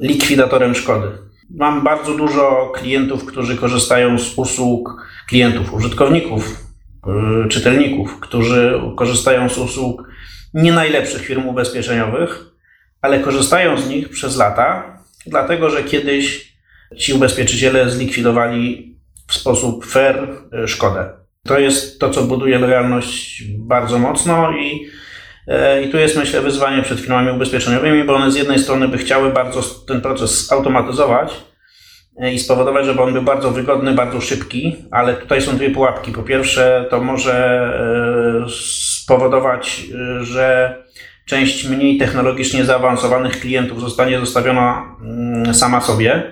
likwidatorem 0.00 0.74
szkody. 0.74 1.30
Mam 1.54 1.84
bardzo 1.84 2.14
dużo 2.14 2.72
klientów, 2.74 3.24
którzy 3.24 3.56
korzystają 3.56 4.18
z 4.18 4.38
usług 4.38 5.06
klientów, 5.28 5.74
użytkowników, 5.74 6.66
yy, 7.06 7.48
czytelników, 7.48 8.20
którzy 8.20 8.80
korzystają 8.96 9.48
z 9.48 9.58
usług 9.58 10.08
nie 10.54 10.72
najlepszych 10.72 11.22
firm 11.22 11.48
ubezpieczeniowych, 11.48 12.44
ale 13.02 13.20
korzystają 13.20 13.78
z 13.78 13.88
nich 13.88 14.08
przez 14.08 14.36
lata, 14.36 14.98
dlatego 15.26 15.70
że 15.70 15.84
kiedyś 15.84 16.54
ci 16.98 17.12
ubezpieczyciele 17.12 17.90
zlikwidowali 17.90 18.96
w 19.28 19.34
sposób 19.34 19.86
fair 19.86 20.28
yy, 20.52 20.68
szkodę. 20.68 21.08
To 21.44 21.58
jest 21.58 22.00
to, 22.00 22.10
co 22.10 22.22
buduje 22.22 22.58
lojalność 22.58 23.42
bardzo 23.58 23.98
mocno 23.98 24.52
i 24.52 24.86
I 25.84 25.88
tu 25.88 25.98
jest, 25.98 26.16
myślę, 26.16 26.40
wyzwanie 26.40 26.82
przed 26.82 27.00
firmami 27.00 27.30
ubezpieczeniowymi, 27.30 28.04
bo 28.04 28.14
one 28.14 28.30
z 28.30 28.36
jednej 28.36 28.58
strony 28.58 28.88
by 28.88 28.98
chciały 28.98 29.30
bardzo 29.30 29.62
ten 29.62 30.00
proces 30.00 30.46
zautomatyzować 30.46 31.32
e, 32.20 32.32
i 32.32 32.38
spowodować, 32.38 32.86
żeby 32.86 33.02
on 33.02 33.12
był 33.12 33.22
bardzo 33.22 33.50
wygodny, 33.50 33.92
bardzo 33.92 34.20
szybki, 34.20 34.76
ale 34.90 35.14
tutaj 35.14 35.42
są 35.42 35.56
dwie 35.56 35.70
pułapki. 35.70 36.12
Po 36.12 36.22
pierwsze, 36.22 36.86
to 36.90 37.00
może 37.00 37.34
e, 38.46 38.50
spowodować, 39.00 39.82
że 40.20 40.76
część 41.26 41.68
mniej 41.68 41.98
technologicznie 41.98 42.64
zaawansowanych 42.64 43.40
klientów 43.40 43.80
zostanie 43.80 44.20
zostawiona 44.20 44.96
mm, 45.02 45.54
sama 45.54 45.80
sobie 45.80 46.22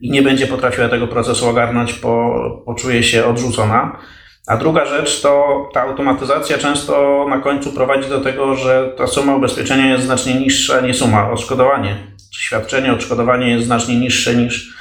i 0.00 0.10
nie 0.10 0.22
będzie 0.22 0.46
potrafiła 0.46 0.88
tego 0.88 1.06
procesu 1.06 1.48
ogarnąć, 1.48 1.92
bo 1.92 2.34
poczuje 2.66 3.02
się 3.02 3.24
odrzucona. 3.24 3.98
A 4.46 4.56
druga 4.56 4.86
rzecz 4.86 5.20
to 5.20 5.68
ta 5.72 5.82
automatyzacja 5.82 6.58
często 6.58 7.26
na 7.30 7.38
końcu 7.38 7.72
prowadzi 7.72 8.08
do 8.08 8.20
tego, 8.20 8.54
że 8.54 8.92
ta 8.96 9.06
suma 9.06 9.36
ubezpieczenia 9.36 9.92
jest 9.92 10.04
znacznie 10.04 10.34
niższa, 10.34 10.80
nie 10.80 10.94
suma, 10.94 11.30
odszkodowanie. 11.30 11.96
Świadczenie, 12.32 12.92
odszkodowanie 12.92 13.50
jest 13.50 13.66
znacznie 13.66 13.96
niższe 13.96 14.34
niż, 14.34 14.74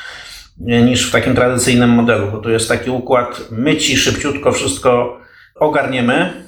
niż 0.57 1.09
w 1.09 1.11
takim 1.11 1.35
tradycyjnym 1.35 1.89
modelu, 1.89 2.31
bo 2.31 2.37
tu 2.37 2.49
jest 2.49 2.69
taki 2.69 2.89
układ, 2.89 3.41
my 3.51 3.77
ci 3.77 3.97
szybciutko 3.97 4.51
wszystko 4.51 5.19
ogarniemy, 5.55 6.43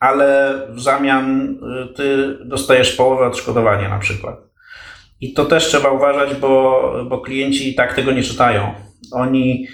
ale 0.00 0.54
w 0.68 0.80
zamian 0.80 1.56
y, 1.90 1.94
ty 1.94 2.38
dostajesz 2.44 2.92
połowę 2.92 3.26
odszkodowania 3.26 3.88
na 3.88 3.98
przykład. 3.98 4.36
I 5.20 5.32
to 5.32 5.44
też 5.44 5.66
trzeba 5.66 5.90
uważać, 5.90 6.34
bo, 6.34 6.92
bo 7.08 7.20
klienci 7.20 7.74
tak 7.74 7.94
tego 7.94 8.12
nie 8.12 8.22
czytają. 8.22 8.74
Oni 9.12 9.66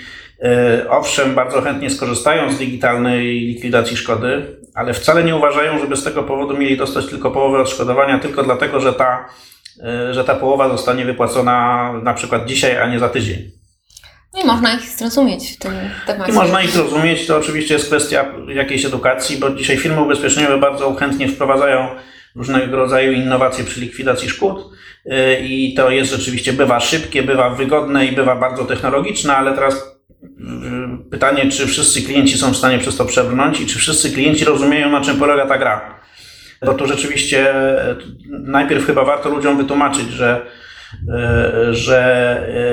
owszem, 0.89 1.35
bardzo 1.35 1.63
chętnie 1.63 1.91
skorzystają 1.91 2.53
z 2.53 2.59
digitalnej 2.59 3.41
likwidacji 3.41 3.97
szkody, 3.97 4.57
ale 4.77 4.95
wcale 4.95 5.25
nie 5.25 5.37
uważają, 5.37 5.79
żeby 5.79 5.97
z 5.97 6.05
tego 6.05 6.23
powodu 6.23 6.57
mieli 6.57 6.77
dostać 6.77 7.07
tylko 7.07 7.31
połowę 7.31 7.61
odszkodowania, 7.61 8.19
tylko 8.19 8.43
dlatego, 8.43 8.81
że 8.81 8.93
ta, 8.93 9.29
e, 9.85 10.15
że 10.15 10.25
ta 10.25 10.35
połowa 10.35 10.69
zostanie 10.69 11.05
wypłacona 11.05 11.93
na 12.03 12.15
przykład 12.15 12.47
dzisiaj, 12.47 12.79
a 12.79 12.89
nie 12.89 12.99
za 12.99 13.09
tydzień. 13.09 13.51
No 14.35 14.43
i 14.43 14.47
można 14.47 14.75
ich 14.75 14.83
zrozumieć 14.83 15.53
w 15.53 15.59
tym 15.59 15.73
temacie. 16.07 16.33
I 16.33 16.35
można 16.35 16.63
ich 16.63 16.71
zrozumieć, 16.71 17.27
to 17.27 17.37
oczywiście 17.37 17.75
jest 17.75 17.87
kwestia 17.87 18.25
jakiejś 18.49 18.85
edukacji, 18.85 19.37
bo 19.37 19.51
dzisiaj 19.51 19.77
firmy 19.77 20.01
ubezpieczeniowe 20.01 20.59
bardzo 20.59 20.95
chętnie 20.95 21.29
wprowadzają 21.29 21.89
różnego 22.35 22.77
rodzaju 22.77 23.13
innowacje 23.13 23.65
przy 23.65 23.81
likwidacji 23.81 24.29
szkód 24.29 24.65
e, 25.07 25.41
i 25.41 25.75
to 25.75 25.91
jest 25.91 26.13
rzeczywiście, 26.13 26.53
bywa 26.53 26.81
szybkie, 26.81 27.23
bywa 27.23 27.51
wygodne 27.51 28.07
i 28.07 28.13
bywa 28.13 28.37
bardzo 28.37 28.65
technologiczne, 28.65 29.37
ale 29.37 29.55
teraz 29.55 29.96
pytanie, 31.11 31.51
czy 31.51 31.67
wszyscy 31.67 32.03
klienci 32.03 32.39
są 32.39 32.53
w 32.53 32.57
stanie 32.57 32.79
przez 32.79 32.97
to 32.97 33.05
przebrnąć 33.05 33.61
i 33.61 33.67
czy 33.67 33.79
wszyscy 33.79 34.13
klienci 34.13 34.45
rozumieją, 34.45 34.91
na 34.91 35.01
czym 35.01 35.17
polega 35.17 35.47
ta 35.47 35.59
gra. 35.59 36.01
Bo 36.67 36.75
to 36.75 36.87
rzeczywiście 36.87 37.55
najpierw 38.29 38.87
chyba 38.87 39.05
warto 39.05 39.29
ludziom 39.29 39.57
wytłumaczyć, 39.57 40.11
że, 40.11 40.47
e, 41.15 41.75
że 41.75 42.01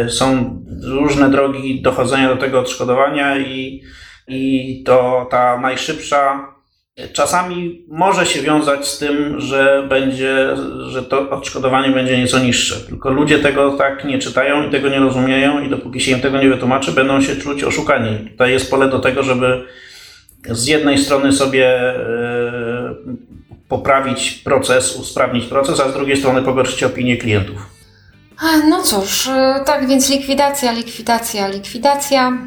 e, 0.06 0.10
są 0.10 0.60
różne 0.84 1.30
drogi 1.30 1.82
dochodzenia 1.82 2.28
do 2.28 2.38
tego 2.38 2.60
odszkodowania 2.60 3.38
i, 3.38 3.84
i 4.28 4.84
to 4.86 5.28
ta 5.32 5.60
najszybsza 5.60 6.53
Czasami 7.14 7.86
może 7.88 8.26
się 8.26 8.42
wiązać 8.42 8.88
z 8.88 8.98
tym, 8.98 9.42
że 9.42 9.86
będzie, 9.90 10.48
że 10.88 11.04
to 11.04 11.30
odszkodowanie 11.30 11.90
będzie 11.90 12.18
nieco 12.18 12.40
niższe. 12.40 12.76
Tylko 12.76 13.10
ludzie 13.10 13.40
tego 13.40 13.72
tak 13.72 14.06
nie 14.06 14.20
czytają 14.20 14.68
i 14.68 14.72
tego 14.72 14.90
nie 14.90 15.00
rozumieją 15.00 15.60
i 15.60 15.70
dopóki 15.70 16.02
się 16.02 16.12
im 16.12 16.20
tego 16.20 16.42
nie 16.42 16.50
wytłumaczy, 16.50 16.92
będą 16.92 17.22
się 17.22 17.36
czuć 17.36 17.64
oszukani. 17.64 18.30
Tutaj 18.30 18.52
jest 18.52 18.70
pole 18.72 18.90
do 18.90 19.00
tego, 19.00 19.24
żeby 19.24 19.64
z 20.50 20.68
jednej 20.68 20.98
strony 20.98 21.32
sobie 21.32 21.68
e, 21.70 22.96
poprawić 23.70 24.32
proces, 24.32 24.96
usprawnić 24.96 25.46
proces, 25.46 25.80
a 25.80 25.90
z 25.90 25.94
drugiej 25.94 26.18
strony 26.18 26.42
pogorszyć 26.42 26.84
opinię 26.84 27.18
klientów. 27.18 27.58
No 28.70 28.84
cóż, 28.84 29.28
e, 29.28 29.64
tak 29.66 29.88
więc 29.88 30.10
likwidacja, 30.10 30.72
likwidacja, 30.72 31.48
likwidacja. 31.48 32.38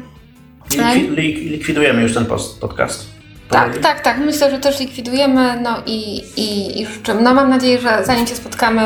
Likwi 1.17 1.49
likwidujemy 1.49 2.01
już 2.01 2.13
ten 2.13 2.25
podcast. 2.61 3.16
Tak, 3.49 3.77
tak, 3.77 4.01
tak. 4.01 4.17
Myślę, 4.17 4.51
że 4.51 4.59
też 4.59 4.79
likwidujemy. 4.79 5.59
No 5.61 5.81
i, 5.85 6.17
i, 6.37 6.81
i 6.81 6.85
życzymy. 6.85 7.21
No 7.21 7.33
mam 7.33 7.49
nadzieję, 7.49 7.81
że 7.81 8.05
zanim 8.05 8.27
się 8.27 8.35
spotkamy 8.35 8.81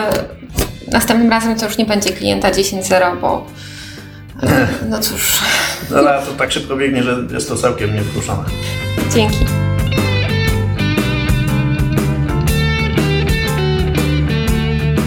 Następnym 0.91 1.29
razem 1.29 1.55
to 1.55 1.65
już 1.65 1.77
nie 1.77 1.85
będzie 1.85 2.09
klienta 2.09 2.51
10.0, 2.51 3.21
bo 3.21 3.47
no 4.89 4.99
cóż, 4.99 5.41
No 5.91 5.97
ale 5.97 6.21
to 6.25 6.31
tak 6.31 6.51
szybko 6.51 6.75
biegnie, 6.75 7.03
że 7.03 7.17
jest 7.33 7.49
to 7.49 7.55
całkiem 7.55 7.95
niewzruszone. 7.95 8.43
dzięki. 9.13 9.45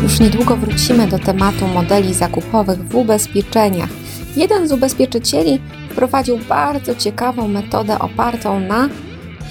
Już 0.02 0.20
niedługo 0.20 0.56
wrócimy 0.56 1.06
do 1.06 1.18
tematu 1.18 1.66
modeli 1.66 2.14
zakupowych 2.14 2.78
w 2.78 2.94
ubezpieczeniach. 2.94 3.90
Jeden 4.36 4.68
z 4.68 4.72
ubezpieczycieli 4.72 5.60
wprowadził 5.90 6.38
bardzo 6.48 6.94
ciekawą 6.94 7.48
metodę 7.48 7.98
opartą 7.98 8.60
na 8.60 8.88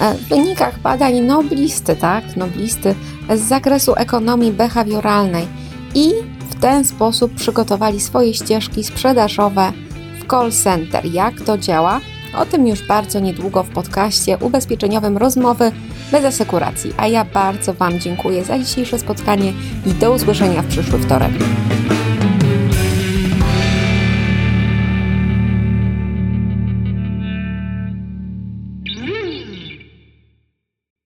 e, 0.00 0.14
wynikach 0.14 0.78
badań 0.78 1.20
noblisty, 1.20 1.96
tak? 1.96 2.36
Noblisty 2.36 2.94
z 3.34 3.40
zakresu 3.40 3.94
ekonomii 3.96 4.52
behawioralnej 4.52 5.46
i 5.94 6.10
w 6.50 6.60
ten 6.60 6.84
sposób 6.84 7.34
przygotowali 7.34 8.00
swoje 8.00 8.34
ścieżki 8.34 8.84
sprzedażowe 8.84 9.72
w 10.20 10.30
call 10.30 10.52
center. 10.52 11.04
Jak 11.04 11.40
to 11.40 11.58
działa? 11.58 12.00
O 12.38 12.46
tym 12.46 12.66
już 12.66 12.82
bardzo 12.82 13.20
niedługo 13.20 13.62
w 13.62 13.68
podcaście 13.68 14.38
ubezpieczeniowym 14.38 15.18
Rozmowy 15.18 15.72
bez 16.12 16.24
asekuracji. 16.24 16.92
A 16.96 17.06
ja 17.06 17.24
bardzo 17.24 17.74
Wam 17.74 18.00
dziękuję 18.00 18.44
za 18.44 18.58
dzisiejsze 18.58 18.98
spotkanie 18.98 19.52
i 19.86 19.90
do 19.90 20.12
usłyszenia 20.12 20.62
w 20.62 20.66
przyszły 20.66 20.98
wtorek. 20.98 21.32